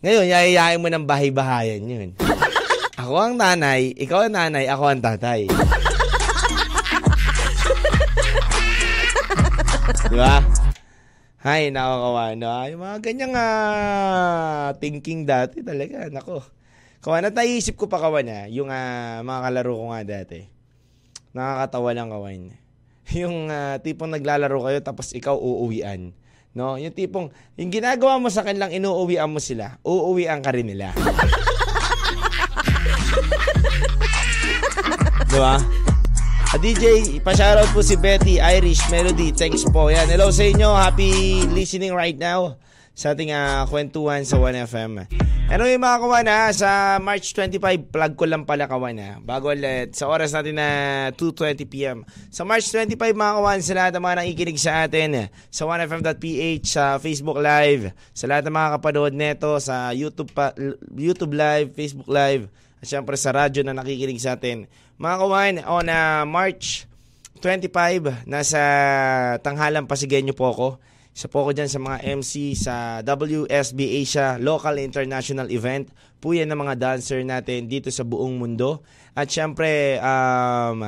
Ngayon, 0.05 0.29
yayayain 0.29 0.77
mo 0.77 0.85
ng 0.85 1.09
bahay-bahayan 1.09 1.81
yun. 1.81 2.13
Ako 3.01 3.17
ang 3.17 3.41
nanay, 3.41 3.89
ikaw 3.97 4.29
ang 4.29 4.37
nanay, 4.37 4.69
ako 4.69 4.85
ang 4.85 5.01
tatay. 5.01 5.49
Di 10.13 10.13
ba? 10.13 10.45
Hay, 11.41 11.73
nakakawa, 11.73 12.37
no? 12.37 12.53
Yung 12.69 12.85
mga 12.85 12.97
ganyang 13.01 13.33
ah, 13.33 14.77
thinking 14.77 15.25
dati 15.25 15.65
talaga, 15.65 16.05
nako. 16.13 16.45
Kawan, 17.01 17.25
at 17.25 17.33
naisip 17.33 17.73
ko 17.73 17.89
pa 17.89 17.97
kawan 17.97 18.29
na, 18.29 18.45
yung 18.45 18.69
ah, 18.69 19.25
mga 19.25 19.41
kalaro 19.41 19.73
ko 19.73 19.89
nga 19.89 20.05
dati. 20.05 20.45
Nakakatawa 21.33 21.89
lang 21.97 22.13
kawan. 22.13 22.53
Yung 23.25 23.49
ah, 23.49 23.81
tipong 23.81 24.13
naglalaro 24.13 24.69
kayo 24.69 24.79
tapos 24.85 25.17
ikaw 25.17 25.33
uuwian. 25.33 26.13
No? 26.55 26.79
Yung 26.79 26.95
tipong, 26.95 27.27
yung 27.59 27.67
ginagawa 27.67 28.15
mo 28.15 28.31
sa 28.31 28.41
kanilang 28.47 28.71
inuuwian 28.71 29.27
mo 29.27 29.43
sila, 29.43 29.75
uuwian 29.83 30.39
ka 30.39 30.55
rin 30.55 30.71
nila. 30.71 30.95
Di 35.31 35.35
ba? 35.35 35.59
Ah, 36.55 36.59
DJ, 36.63 37.19
pa-shoutout 37.19 37.67
po 37.75 37.83
si 37.83 37.99
Betty, 37.99 38.39
Irish 38.39 38.87
Melody. 38.87 39.35
Thanks 39.35 39.67
po. 39.67 39.91
Yan. 39.91 40.07
Hello 40.07 40.31
sa 40.31 40.47
inyo. 40.47 40.71
Happy 40.71 41.43
listening 41.51 41.91
right 41.91 42.15
now 42.15 42.55
sa 42.95 43.11
ating 43.11 43.35
ah, 43.35 43.67
kwentuhan 43.67 44.23
sa 44.23 44.39
1FM. 44.39 45.03
Anyway 45.51 45.75
mga 45.75 45.99
kawan 45.99 46.25
ha, 46.31 46.49
sa 46.55 46.97
March 47.03 47.35
25, 47.35 47.91
plug 47.91 48.13
ko 48.15 48.23
lang 48.23 48.47
pala 48.47 48.71
kawan 48.71 48.97
ha. 48.97 49.11
Bago 49.19 49.51
ulit, 49.51 49.93
sa 49.93 50.07
oras 50.07 50.31
natin 50.31 50.55
na 50.55 50.67
2.20pm. 51.13 52.07
Sa 52.31 52.47
March 52.47 52.71
25 52.71 52.95
mga 53.11 53.33
kawan, 53.35 53.59
sa 53.59 53.73
lahat 53.75 53.91
ng 53.93 54.03
mga 54.07 54.17
nakikinig 54.23 54.57
sa 54.57 54.87
atin, 54.87 55.27
sa 55.51 55.67
1FM.ph, 55.67 56.65
sa 56.65 56.83
Facebook 56.97 57.37
Live, 57.43 57.91
sa 58.15 58.25
lahat 58.31 58.47
ng 58.47 58.55
mga 58.55 58.69
kapanood 58.79 59.13
neto, 59.13 59.59
sa 59.59 59.91
YouTube, 59.91 60.31
YouTube 60.95 61.35
Live, 61.35 61.75
Facebook 61.75 62.07
Live, 62.07 62.47
at 62.79 62.87
syempre 62.87 63.19
sa 63.19 63.35
radyo 63.35 63.67
na 63.67 63.75
nakikinig 63.75 64.23
sa 64.23 64.39
atin. 64.39 64.71
Mga 64.95 65.15
kawan, 65.19 65.53
on 65.67 65.87
uh, 65.91 66.23
March 66.23 66.87
25, 67.43 68.23
nasa 68.23 68.61
tanghalan 69.43 69.83
Pasigueño 69.83 70.31
po 70.31 70.49
ako. 70.49 70.67
Isa 71.15 71.31
po 71.31 71.47
ako 71.47 71.55
dyan 71.55 71.71
sa 71.71 71.79
mga 71.79 72.03
MC 72.19 72.59
sa 72.59 72.99
WSB 72.99 74.03
Asia 74.03 74.35
Local 74.35 74.83
International 74.83 75.47
Event. 75.47 75.87
Po 76.19 76.35
yan 76.35 76.51
ng 76.51 76.59
mga 76.59 76.75
dancer 76.75 77.23
natin 77.23 77.71
dito 77.71 77.87
sa 77.87 78.03
buong 78.03 78.35
mundo. 78.35 78.83
At 79.15 79.31
syempre, 79.31 79.95
um, 80.03 80.83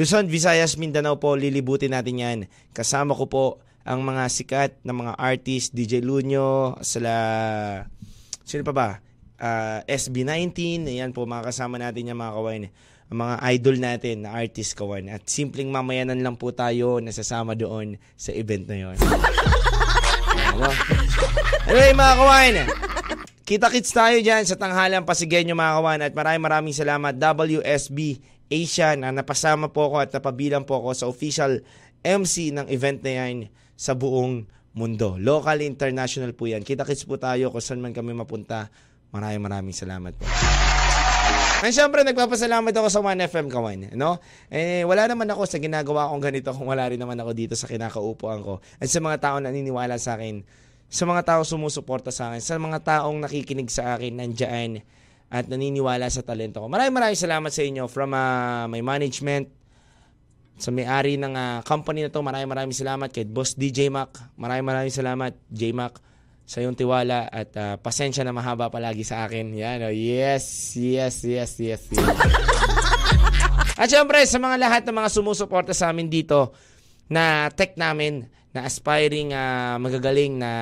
Luzon, 0.00 0.24
Visayas, 0.32 0.80
Mindanao 0.80 1.20
po, 1.20 1.36
lilibutin 1.36 1.92
natin 1.92 2.16
yan. 2.16 2.38
Kasama 2.72 3.12
ko 3.12 3.28
po 3.28 3.44
ang 3.84 4.00
mga 4.00 4.24
sikat 4.32 4.80
na 4.88 4.96
mga 4.96 5.20
artist, 5.20 5.76
DJ 5.76 6.00
Lunyo, 6.00 6.80
sila, 6.80 7.12
sino 8.48 8.64
pa 8.64 8.72
ba? 8.72 8.88
Uh, 9.36 9.84
SB19, 9.84 10.88
ayan 10.88 11.12
po, 11.12 11.28
mga 11.28 11.52
kasama 11.52 11.76
natin 11.76 12.08
yan 12.08 12.16
mga 12.16 12.40
kawain 12.40 12.72
ang 13.12 13.20
mga 13.20 13.36
idol 13.52 13.76
natin 13.76 14.24
na 14.24 14.32
artist 14.32 14.72
kawan. 14.72 15.12
At 15.12 15.28
simpleng 15.28 15.68
mamayanan 15.68 16.24
lang 16.24 16.40
po 16.40 16.48
tayo 16.56 16.96
nasasama 17.04 17.52
doon 17.52 18.00
sa 18.16 18.32
event 18.32 18.64
na 18.64 18.76
yon. 18.88 18.96
Ano? 20.56 20.72
Anyway 21.68 21.92
mga 21.92 22.14
kawan, 22.16 22.54
kita-kits 23.44 23.92
tayo 23.92 24.16
dyan 24.24 24.48
sa 24.48 24.56
tanghalang 24.56 25.04
Pasigueño 25.04 25.52
mga 25.52 25.76
kawan 25.76 26.00
at 26.08 26.12
maraming 26.16 26.44
maraming 26.48 26.76
salamat 26.76 27.12
WSB 27.20 28.24
Asia 28.48 28.96
na 28.96 29.12
napasama 29.12 29.68
po 29.68 29.92
ako 29.92 29.96
at 30.00 30.10
napabilang 30.12 30.64
po 30.64 30.80
ako 30.80 30.90
sa 30.96 31.04
official 31.08 31.60
MC 32.00 32.56
ng 32.56 32.66
event 32.72 33.00
na 33.04 33.12
yan 33.12 33.36
sa 33.76 33.92
buong 33.92 34.48
mundo. 34.72 35.20
Local, 35.20 35.60
international 35.60 36.32
po 36.32 36.48
yan. 36.48 36.64
Kita-kits 36.64 37.04
po 37.04 37.20
tayo 37.20 37.52
kung 37.52 37.64
saan 37.64 37.84
man 37.84 37.92
kami 37.92 38.16
mapunta. 38.16 38.72
Maraming 39.12 39.44
maraming 39.44 39.76
salamat 39.76 40.16
po. 40.16 40.24
And 41.62 41.70
syempre, 41.70 42.02
nagpapasalamat 42.02 42.74
ako 42.74 42.88
sa 42.90 42.98
1FM 42.98 43.46
kawan. 43.46 43.94
No? 43.94 44.18
Eh, 44.50 44.82
wala 44.82 45.06
naman 45.06 45.30
ako 45.30 45.46
sa 45.46 45.62
ginagawa 45.62 46.10
kong 46.10 46.18
ganito 46.18 46.50
kung 46.50 46.66
wala 46.66 46.90
rin 46.90 46.98
naman 46.98 47.14
ako 47.22 47.30
dito 47.38 47.54
sa 47.54 47.70
kinakaupuan 47.70 48.42
ko. 48.42 48.58
At 48.82 48.90
sa 48.90 48.98
mga 48.98 49.22
tao 49.22 49.36
na 49.38 49.54
naniniwala 49.54 49.94
sa 49.94 50.18
akin, 50.18 50.42
sa 50.90 51.06
mga 51.06 51.22
tao 51.22 51.46
sumusuporta 51.46 52.10
sa 52.10 52.34
akin, 52.34 52.42
sa 52.42 52.58
mga 52.58 52.82
taong 52.82 53.22
nakikinig 53.22 53.70
sa 53.70 53.94
akin, 53.94 54.10
nandyan 54.18 54.82
at 55.30 55.46
naniniwala 55.46 56.10
sa 56.10 56.26
talento 56.26 56.58
ko. 56.58 56.66
Maraming 56.66 56.98
maraming 56.98 57.20
salamat 57.22 57.54
sa 57.54 57.62
inyo 57.62 57.86
from 57.86 58.10
uh, 58.10 58.66
my 58.66 58.82
management, 58.82 59.46
sa 60.58 60.74
may-ari 60.74 61.14
ng 61.14 61.32
uh, 61.32 61.62
company 61.62 62.02
na 62.02 62.10
to. 62.10 62.20
Maraming 62.26 62.50
maraming 62.50 62.76
salamat 62.76 63.08
kay 63.14 63.22
Boss 63.22 63.54
DJ 63.54 63.86
Mac. 63.86 64.18
Maraming 64.34 64.66
maraming 64.66 64.92
salamat, 64.92 65.38
J 65.46 65.70
Mac 65.70 66.02
sa 66.42 66.60
iyong 66.60 66.76
tiwala 66.76 67.30
at 67.30 67.50
uh, 67.56 67.74
pasensya 67.78 68.26
na 68.26 68.34
mahaba 68.34 68.68
palagi 68.68 69.06
sa 69.06 69.24
akin. 69.24 69.54
Yan, 69.54 69.88
oh, 69.88 69.94
yes, 69.94 70.76
yes, 70.76 71.22
yes, 71.24 71.56
yes, 71.56 71.82
yes. 71.88 72.06
at 73.80 73.88
syempre, 73.88 74.20
sa 74.26 74.38
mga 74.42 74.56
lahat 74.58 74.82
ng 74.84 74.96
mga 74.96 75.10
sumusuporta 75.10 75.72
sa 75.72 75.94
amin 75.94 76.10
dito 76.10 76.52
na 77.08 77.48
tech 77.52 77.78
namin, 77.78 78.26
na 78.52 78.68
aspiring 78.68 79.32
uh, 79.32 79.80
magagaling 79.80 80.36
na 80.36 80.52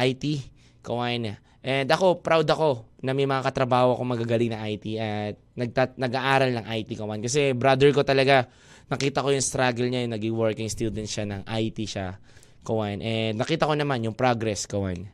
IT, 0.00 0.48
kawain 0.80 1.36
And 1.62 1.86
ako, 1.86 2.18
proud 2.18 2.48
ako 2.50 2.90
na 3.06 3.14
may 3.14 3.22
mga 3.22 3.46
katrabaho 3.46 3.94
ako 3.94 4.02
magagaling 4.02 4.50
na 4.50 4.66
IT 4.66 4.86
at 4.98 5.38
nagtat- 5.54 5.94
nag-aaral 5.94 6.50
ng 6.58 6.66
IT 6.66 6.98
kawan. 6.98 7.22
Kasi 7.22 7.54
brother 7.54 7.94
ko 7.94 8.02
talaga, 8.02 8.50
nakita 8.90 9.22
ko 9.22 9.30
yung 9.30 9.46
struggle 9.46 9.86
niya, 9.86 10.02
yung 10.02 10.14
naging 10.18 10.34
working 10.34 10.66
student 10.66 11.06
siya 11.06 11.22
ng 11.22 11.46
IT 11.46 11.78
siya 11.86 12.18
kawan. 12.62 13.02
And 13.02 13.38
nakita 13.38 13.68
ko 13.68 13.74
naman 13.74 14.06
yung 14.06 14.16
progress 14.16 14.66
kawan. 14.66 15.06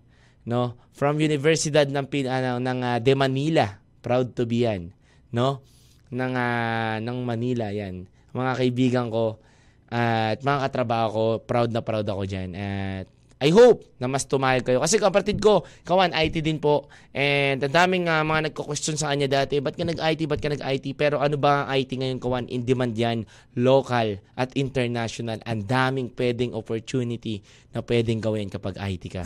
No? 0.49 0.77
From 0.97 1.21
Universidad 1.21 1.89
ng 1.89 2.07
pin 2.09 2.29
ano, 2.29 2.63
ng 2.63 2.79
uh, 2.81 2.99
De 3.03 3.13
Manila. 3.13 3.77
Proud 3.99 4.33
to 4.39 4.47
be 4.47 4.65
yan, 4.65 4.95
no? 5.35 5.61
Ng 6.09 6.35
uh, 6.39 6.97
ng 7.03 7.19
Manila 7.27 7.69
yan. 7.69 8.07
Mga 8.33 8.53
kaibigan 8.57 9.07
ko 9.11 9.43
at 9.89 10.45
mga 10.45 10.59
katrabaho 10.69 11.07
ko, 11.11 11.25
proud 11.45 11.73
na 11.73 11.81
proud 11.81 12.05
ako 12.05 12.23
diyan. 12.29 12.51
At 12.55 13.07
I 13.39 13.55
hope 13.55 13.87
na 14.03 14.11
mas 14.11 14.27
tumayag 14.27 14.67
kayo. 14.67 14.83
Kasi 14.83 14.99
kapatid 14.99 15.39
ko, 15.39 15.63
kawan, 15.87 16.11
IT 16.11 16.43
din 16.43 16.59
po. 16.59 16.91
And 17.15 17.63
ang 17.63 17.71
daming 17.71 18.11
uh, 18.11 18.27
mga 18.27 18.51
nagko-question 18.51 18.99
sa 18.99 19.15
kanya 19.15 19.31
dati, 19.31 19.63
ba't 19.63 19.79
ka 19.79 19.87
nag-IT, 19.87 20.27
ba't 20.27 20.43
ka 20.43 20.51
nag-IT? 20.51 20.87
Pero 20.99 21.23
ano 21.23 21.39
ba 21.39 21.63
ang 21.63 21.79
IT 21.79 21.95
ngayon, 21.95 22.19
kawan? 22.19 22.51
In 22.51 22.67
demand 22.67 22.99
yan, 22.99 23.23
local 23.55 24.19
at 24.35 24.51
international. 24.59 25.39
Ang 25.47 25.71
daming 25.71 26.11
pwedeng 26.19 26.51
opportunity 26.51 27.39
na 27.71 27.79
pwedeng 27.87 28.19
gawin 28.19 28.51
kapag 28.51 28.75
IT 28.75 29.07
ka. 29.07 29.23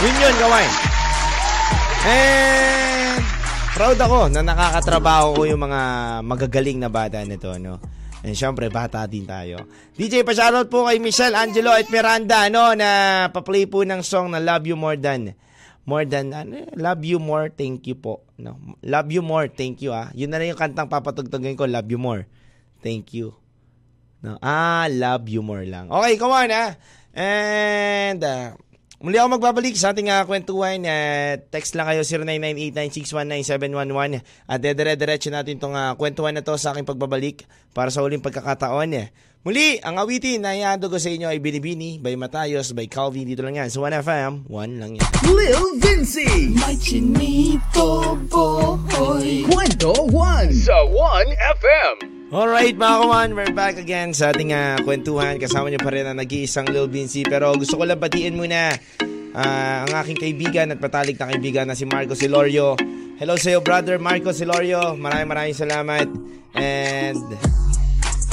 Yun 0.00 0.14
yun, 0.16 0.34
kawan. 0.40 0.68
And 2.08 3.20
proud 3.76 3.98
ako 4.00 4.32
na 4.32 4.40
nakakatrabaho 4.40 5.36
ko 5.36 5.42
yung 5.44 5.60
mga 5.60 5.80
magagaling 6.24 6.80
na 6.80 6.88
bata 6.88 7.20
nito, 7.28 7.52
no? 7.60 7.76
And 8.24 8.32
syempre, 8.32 8.72
bata 8.72 9.04
din 9.04 9.28
tayo. 9.28 9.60
DJ, 10.00 10.24
pa-shoutout 10.24 10.72
po 10.72 10.88
kay 10.88 10.96
Michelle, 10.96 11.36
Angelo 11.36 11.76
at 11.76 11.92
Miranda, 11.92 12.48
no, 12.48 12.72
na 12.72 13.28
pa-play 13.28 13.68
po 13.68 13.84
ng 13.84 14.00
song 14.00 14.32
na 14.32 14.40
Love 14.40 14.72
You 14.72 14.80
More 14.80 14.96
Than 14.96 15.36
More 15.84 16.08
than 16.08 16.32
ano, 16.32 16.64
Love 16.80 17.04
You 17.04 17.20
More, 17.20 17.52
thank 17.52 17.84
you 17.84 18.00
po. 18.00 18.24
No. 18.40 18.56
Love 18.80 19.12
You 19.12 19.20
More, 19.20 19.52
thank 19.52 19.84
you 19.84 19.92
ah. 19.92 20.08
Yun 20.16 20.32
na 20.32 20.40
lang 20.40 20.56
yung 20.56 20.60
kantang 20.60 20.88
papatugtugin 20.88 21.60
ko, 21.60 21.68
Love 21.68 21.92
You 21.92 22.00
More. 22.00 22.24
Thank 22.80 23.12
you. 23.12 23.36
No. 24.24 24.40
Ah, 24.40 24.88
Love 24.88 25.28
You 25.28 25.44
More 25.44 25.68
lang. 25.68 25.92
Okay, 25.92 26.16
come 26.16 26.32
on 26.32 26.48
ah. 26.48 26.72
And 27.12 28.24
uh, 28.24 28.56
muli 29.04 29.20
ako 29.20 29.36
magbabalik 29.36 29.76
sa 29.76 29.92
ating 29.92 30.08
uh, 30.08 30.24
kwentuhan. 30.24 30.80
Uh, 30.80 31.36
text 31.52 31.76
lang 31.76 31.84
kayo 31.92 32.00
0998-9619711 32.72 34.24
at 34.48 34.58
dedire-diretso 34.64 35.28
natin 35.28 35.60
itong 35.60 35.76
uh, 35.76 35.92
kwentuhan 36.00 36.32
na 36.32 36.40
to 36.40 36.56
sa 36.56 36.72
aking 36.72 36.88
pagbabalik 36.88 37.44
para 37.76 37.92
sa 37.92 38.00
uling 38.00 38.24
pagkakataon. 38.24 39.12
Muli, 39.44 39.76
ang 39.84 40.00
awitin 40.00 40.40
na 40.40 40.56
iado 40.56 40.88
ko 40.88 40.96
sa 40.96 41.12
inyo 41.12 41.28
ay 41.28 41.36
Binibini 41.36 42.00
by 42.00 42.16
Matayos 42.16 42.72
by 42.72 42.88
Calvin. 42.88 43.28
Dito 43.28 43.44
lang 43.44 43.60
yan. 43.60 43.68
So 43.68 43.84
1FM, 43.84 44.48
1 44.48 44.80
lang 44.80 44.96
yan. 44.96 45.04
Lil 45.28 45.76
Vinci. 45.84 46.56
May 46.56 46.80
chinito 46.80 48.16
boy. 48.32 49.44
Kwento 49.44 49.92
1 50.08 50.48
sa 50.48 50.80
1FM. 50.88 52.03
Alright 52.34 52.74
mga 52.74 52.96
kawan, 52.98 53.30
we're 53.38 53.54
back 53.54 53.78
again 53.78 54.10
sa 54.10 54.34
ating 54.34 54.50
uh, 54.50 54.74
kwentuhan. 54.82 55.38
Kasama 55.38 55.70
niyo 55.70 55.78
pa 55.78 55.94
rin 55.94 56.02
ang 56.02 56.18
nag-iisang 56.18 56.66
Lil 56.66 56.90
Vinci. 56.90 57.22
Pero 57.22 57.54
gusto 57.54 57.78
ko 57.78 57.86
lang 57.86 58.02
batiin 58.02 58.34
muna 58.34 58.74
uh, 59.38 59.86
ang 59.86 59.94
aking 60.02 60.18
kaibigan 60.18 60.66
at 60.74 60.82
patalig 60.82 61.14
na 61.14 61.30
kaibigan 61.30 61.70
na 61.70 61.78
si 61.78 61.86
Marco 61.86 62.18
Silorio. 62.18 62.74
Hello 63.22 63.38
sa 63.38 63.54
iyo 63.54 63.62
brother 63.62 64.02
Marco 64.02 64.34
Silorio. 64.34 64.98
Maraming 64.98 65.30
maraming 65.30 65.54
salamat. 65.54 66.10
And 66.58 67.22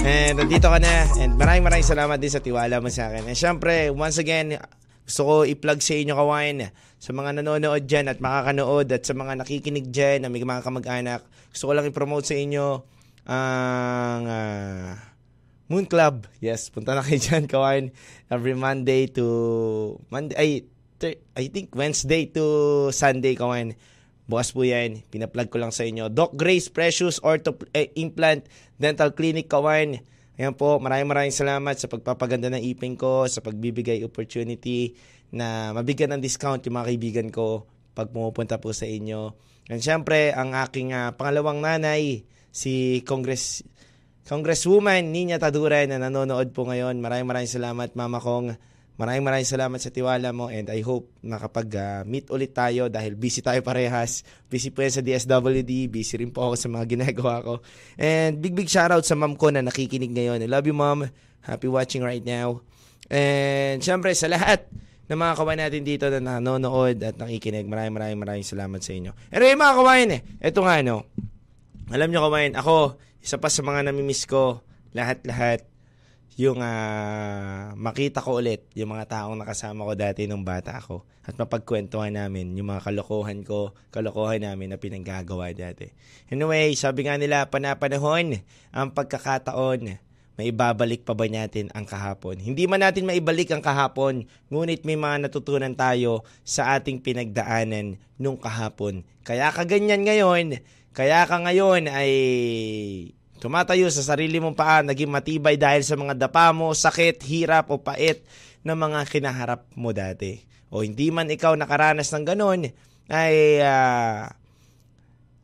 and 0.02 0.34
nandito 0.34 0.66
ka 0.66 0.82
na. 0.82 1.06
And 1.22 1.38
maraming 1.38 1.70
maraming 1.70 1.86
salamat 1.86 2.18
din 2.18 2.34
sa 2.34 2.42
tiwala 2.42 2.82
mo 2.82 2.90
sa 2.90 3.14
akin. 3.14 3.30
And 3.30 3.38
syempre, 3.38 3.94
once 3.94 4.18
again, 4.18 4.58
gusto 5.06 5.22
ko 5.30 5.34
i-plug 5.46 5.78
sa 5.78 5.94
inyo 5.94 6.18
kawan 6.18 6.74
sa 6.98 7.14
mga 7.14 7.38
nanonood 7.38 7.86
dyan 7.86 8.10
at 8.10 8.18
makakanood 8.18 8.90
at 8.98 9.06
sa 9.06 9.14
mga 9.14 9.46
nakikinig 9.46 9.94
dyan 9.94 10.26
na 10.26 10.34
may 10.34 10.42
mga 10.42 10.66
kamag-anak. 10.66 11.22
Gusto 11.54 11.70
ko 11.70 11.78
lang 11.78 11.86
i-promote 11.86 12.26
sa 12.26 12.34
inyo 12.34 12.90
ang 13.26 14.24
uh, 14.26 14.98
Moon 15.72 15.88
Club. 15.88 16.28
Yes, 16.44 16.68
punta 16.68 16.92
na 16.92 17.06
kayo 17.06 17.22
dyan, 17.26 17.48
kawan. 17.48 17.96
Every 18.28 18.58
Monday 18.58 19.08
to 19.16 19.26
Monday, 20.12 20.36
ay, 20.36 20.50
ter- 21.00 21.22
I 21.38 21.48
think 21.48 21.72
Wednesday 21.72 22.28
to 22.36 22.44
Sunday, 22.92 23.40
kawan. 23.40 23.80
Bukas 24.28 24.52
po 24.52 24.64
yan. 24.64 25.04
Pinaplug 25.12 25.52
ko 25.52 25.60
lang 25.60 25.76
sa 25.76 25.88
inyo. 25.88 26.08
Doc 26.12 26.36
Grace 26.36 26.72
Precious 26.72 27.20
Ortho 27.24 27.56
eh, 27.72 27.92
Implant 28.00 28.48
Dental 28.76 29.16
Clinic, 29.16 29.48
kawan. 29.48 30.00
Ayan 30.40 30.56
po, 30.56 30.80
maraming 30.80 31.08
maraming 31.12 31.36
salamat 31.36 31.76
sa 31.78 31.92
pagpapaganda 31.92 32.50
ng 32.52 32.64
ipin 32.64 32.96
ko, 32.96 33.28
sa 33.28 33.44
pagbibigay 33.44 34.02
opportunity 34.02 34.96
na 35.32 35.72
mabigyan 35.72 36.16
ng 36.16 36.22
discount 36.24 36.64
yung 36.68 36.80
mga 36.80 36.88
kaibigan 36.92 37.28
ko 37.32 37.68
pag 37.96 38.12
pumupunta 38.12 38.60
po 38.60 38.72
sa 38.72 38.88
inyo. 38.88 39.36
And 39.72 39.80
syempre, 39.80 40.36
ang 40.36 40.52
aking 40.56 40.92
uh, 40.92 41.16
pangalawang 41.16 41.64
nanay, 41.64 42.28
si 42.52 43.02
Congress 43.08 43.64
Congresswoman 44.28 45.12
Nina 45.12 45.42
Tadura 45.42 45.84
na 45.90 46.00
nanonood 46.00 46.56
po 46.56 46.64
ngayon. 46.64 47.04
Maraming 47.04 47.28
maraming 47.28 47.52
salamat 47.52 47.90
Mama 47.98 48.22
Kong. 48.22 48.56
Maraming 49.02 49.26
maraming 49.26 49.50
salamat 49.50 49.82
sa 49.82 49.90
tiwala 49.90 50.30
mo 50.30 50.54
and 50.54 50.70
I 50.70 50.86
hope 50.86 51.10
makapag-meet 51.26 52.30
uh, 52.30 52.36
ulit 52.38 52.54
tayo 52.54 52.86
dahil 52.86 53.18
busy 53.18 53.42
tayo 53.42 53.66
parehas. 53.66 54.22
Busy 54.46 54.70
po 54.70 54.86
yan 54.86 54.94
sa 54.94 55.02
DSWD, 55.02 55.90
busy 55.90 56.22
rin 56.22 56.30
po 56.30 56.46
ako 56.46 56.56
sa 56.60 56.68
mga 56.70 56.86
ginagawa 56.86 57.42
ko. 57.42 57.54
And 57.98 58.38
big 58.38 58.54
big 58.54 58.70
shoutout 58.70 59.02
sa 59.02 59.18
mom 59.18 59.42
ko 59.42 59.50
na 59.50 59.66
nakikinig 59.66 60.14
ngayon. 60.14 60.46
I 60.46 60.48
love 60.48 60.70
you 60.70 60.78
mom. 60.78 61.10
Happy 61.42 61.66
watching 61.66 62.06
right 62.06 62.22
now. 62.22 62.62
And 63.10 63.82
syempre 63.82 64.14
sa 64.14 64.30
lahat 64.30 64.70
ng 65.10 65.18
mga 65.18 65.34
kawan 65.34 65.60
natin 65.60 65.82
dito 65.82 66.06
na 66.08 66.38
nanonood 66.38 67.02
at 67.02 67.18
nakikinig, 67.18 67.66
maraming 67.66 67.98
maraming 67.98 68.20
maraming 68.22 68.46
salamat 68.46 68.86
sa 68.86 68.94
inyo. 68.94 69.12
Anyway 69.34 69.58
mga 69.58 69.76
kawan, 69.82 70.08
eh, 70.14 70.22
ito 70.46 70.60
nga 70.62 70.78
no, 70.86 71.10
alam 71.92 72.08
nyo 72.08 72.24
kumain, 72.24 72.56
ako, 72.56 72.96
isa 73.20 73.36
pa 73.36 73.52
sa 73.52 73.60
mga 73.68 73.92
namimiss 73.92 74.24
ko, 74.24 74.64
lahat-lahat, 74.96 75.68
yung 76.40 76.64
uh, 76.64 77.76
makita 77.76 78.24
ko 78.24 78.40
ulit 78.40 78.64
yung 78.72 78.96
mga 78.96 79.12
taong 79.12 79.36
nakasama 79.36 79.84
ko 79.84 79.94
dati 80.00 80.26
nung 80.32 80.48
bata 80.48 80.80
ako 80.80 81.04
at 81.28 81.36
mapagkwentuhan 81.36 82.16
namin 82.16 82.56
yung 82.56 82.72
mga 82.72 82.88
kalokohan 82.88 83.44
ko, 83.44 83.76
kalokohan 83.92 84.48
namin 84.48 84.72
na 84.72 84.80
pinanggagawa 84.80 85.52
dati. 85.52 85.92
Anyway, 86.32 86.72
sabi 86.80 87.06
nga 87.06 87.20
nila, 87.20 87.52
panapanahon 87.52 88.40
ang 88.72 88.90
pagkakataon 88.96 90.00
may 90.40 90.50
ibabalik 90.50 91.06
pa 91.06 91.14
ba 91.14 91.28
natin 91.30 91.70
ang 91.76 91.86
kahapon? 91.86 92.40
Hindi 92.42 92.66
man 92.66 92.82
natin 92.82 93.06
maibalik 93.06 93.54
ang 93.54 93.62
kahapon, 93.62 94.26
ngunit 94.50 94.88
may 94.88 94.98
mga 94.98 95.28
natutunan 95.28 95.76
tayo 95.78 96.26
sa 96.42 96.74
ating 96.80 97.04
pinagdaanan 97.04 98.02
nung 98.18 98.40
kahapon. 98.40 99.06
Kaya 99.22 99.54
kaganyan 99.54 100.02
ngayon, 100.02 100.58
kaya 100.92 101.24
ka 101.24 101.40
ngayon 101.40 101.88
ay 101.88 102.12
tumatayo 103.40 103.88
sa 103.90 104.04
sarili 104.04 104.38
mong 104.38 104.54
paa, 104.54 104.84
naging 104.84 105.10
matibay 105.10 105.56
dahil 105.56 105.82
sa 105.82 105.96
mga 105.96 106.14
dapa 106.14 106.52
mo, 106.52 106.76
sakit, 106.76 107.24
hirap 107.26 107.72
o 107.72 107.80
pait 107.80 108.22
na 108.62 108.78
mga 108.78 109.08
kinaharap 109.10 109.66
mo 109.74 109.96
dati. 109.96 110.44
O 110.70 110.84
hindi 110.86 111.10
man 111.10 111.32
ikaw 111.32 111.56
nakaranas 111.58 112.12
ng 112.14 112.26
ganun, 112.28 112.70
ay 113.10 113.60
uh, 113.60 114.30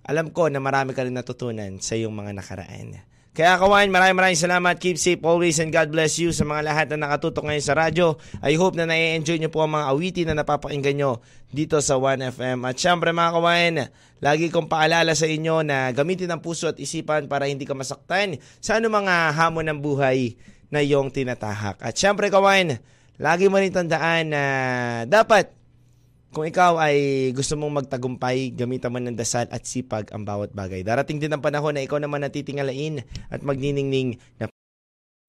alam 0.07 0.31
ko 0.31 0.47
na 0.47 0.63
marami 0.63 0.95
ka 0.95 1.03
rin 1.03 1.15
natutunan 1.15 1.83
sa 1.83 1.99
iyong 1.99 2.13
mga 2.15 2.31
nakaraan. 2.37 3.01
Kaya 3.37 3.61
kawan, 3.61 3.93
maraming 3.93 4.17
maraming 4.17 4.41
salamat. 4.49 4.81
Keep 4.81 4.97
safe 4.97 5.21
always 5.21 5.61
and 5.61 5.69
God 5.69 5.93
bless 5.93 6.17
you 6.17 6.33
sa 6.33 6.41
mga 6.41 6.73
lahat 6.73 6.85
na 6.89 7.05
nakatutok 7.05 7.45
ngayon 7.45 7.61
sa 7.61 7.77
radyo. 7.77 8.17
I 8.41 8.57
hope 8.57 8.73
na 8.73 8.89
na-enjoy 8.89 9.37
nyo 9.37 9.53
po 9.53 9.61
ang 9.61 9.77
mga 9.77 9.93
awitin 9.93 10.25
na 10.33 10.41
napapakinggan 10.41 10.97
nyo 10.97 11.21
dito 11.53 11.77
sa 11.77 12.01
1FM. 12.01 12.65
At 12.65 12.81
syempre 12.81 13.13
mga 13.13 13.37
kawan, 13.37 13.73
lagi 14.25 14.49
kong 14.49 14.65
paalala 14.65 15.13
sa 15.13 15.29
inyo 15.29 15.61
na 15.61 15.93
gamitin 15.93 16.33
ang 16.33 16.41
puso 16.41 16.65
at 16.65 16.81
isipan 16.81 17.29
para 17.29 17.45
hindi 17.45 17.69
ka 17.69 17.77
masaktan 17.77 18.41
sa 18.57 18.81
ano 18.81 18.89
mga 18.89 19.37
hamon 19.37 19.69
ng 19.69 19.79
buhay 19.85 20.33
na 20.73 20.81
iyong 20.81 21.13
tinatahak. 21.13 21.77
At 21.77 21.93
syempre 21.93 22.33
kawan, 22.33 22.81
lagi 23.21 23.45
mo 23.53 23.61
rin 23.61 23.69
tandaan 23.69 24.33
na 24.33 24.43
dapat 25.05 25.53
kung 26.37 26.45
ikaw 26.45 26.77
ay 26.77 27.33
gusto 27.33 27.57
mong 27.57 27.81
magtagumpay, 27.81 28.53
gamitan 28.53 28.93
mo 28.93 29.01
ng 29.01 29.17
dasal 29.17 29.49
at 29.49 29.65
sipag 29.65 30.13
ang 30.13 30.21
bawat 30.21 30.53
bagay. 30.53 30.85
Darating 30.85 31.17
din 31.17 31.33
ang 31.33 31.41
panahon 31.41 31.73
na 31.73 31.81
ikaw 31.81 31.97
naman 31.97 32.21
natitingalain 32.21 33.01
at 33.33 33.41
magniningning 33.41 34.21
na 34.37 34.45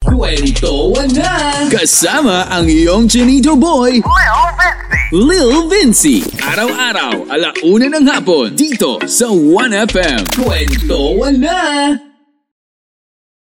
Kwento 0.04 0.92
na! 1.16 1.64
Kasama 1.72 2.44
ang 2.52 2.68
iyong 2.68 3.08
Chinito 3.08 3.56
Boy, 3.56 4.04
Lil 5.16 5.72
Vinci. 5.72 6.20
Araw-araw, 6.44 7.32
alauna 7.32 7.86
ng 7.96 8.06
hapon, 8.12 8.52
dito 8.52 9.00
sa 9.08 9.32
1FM. 9.32 10.28
Kwento 10.36 11.24
na! 11.40 12.07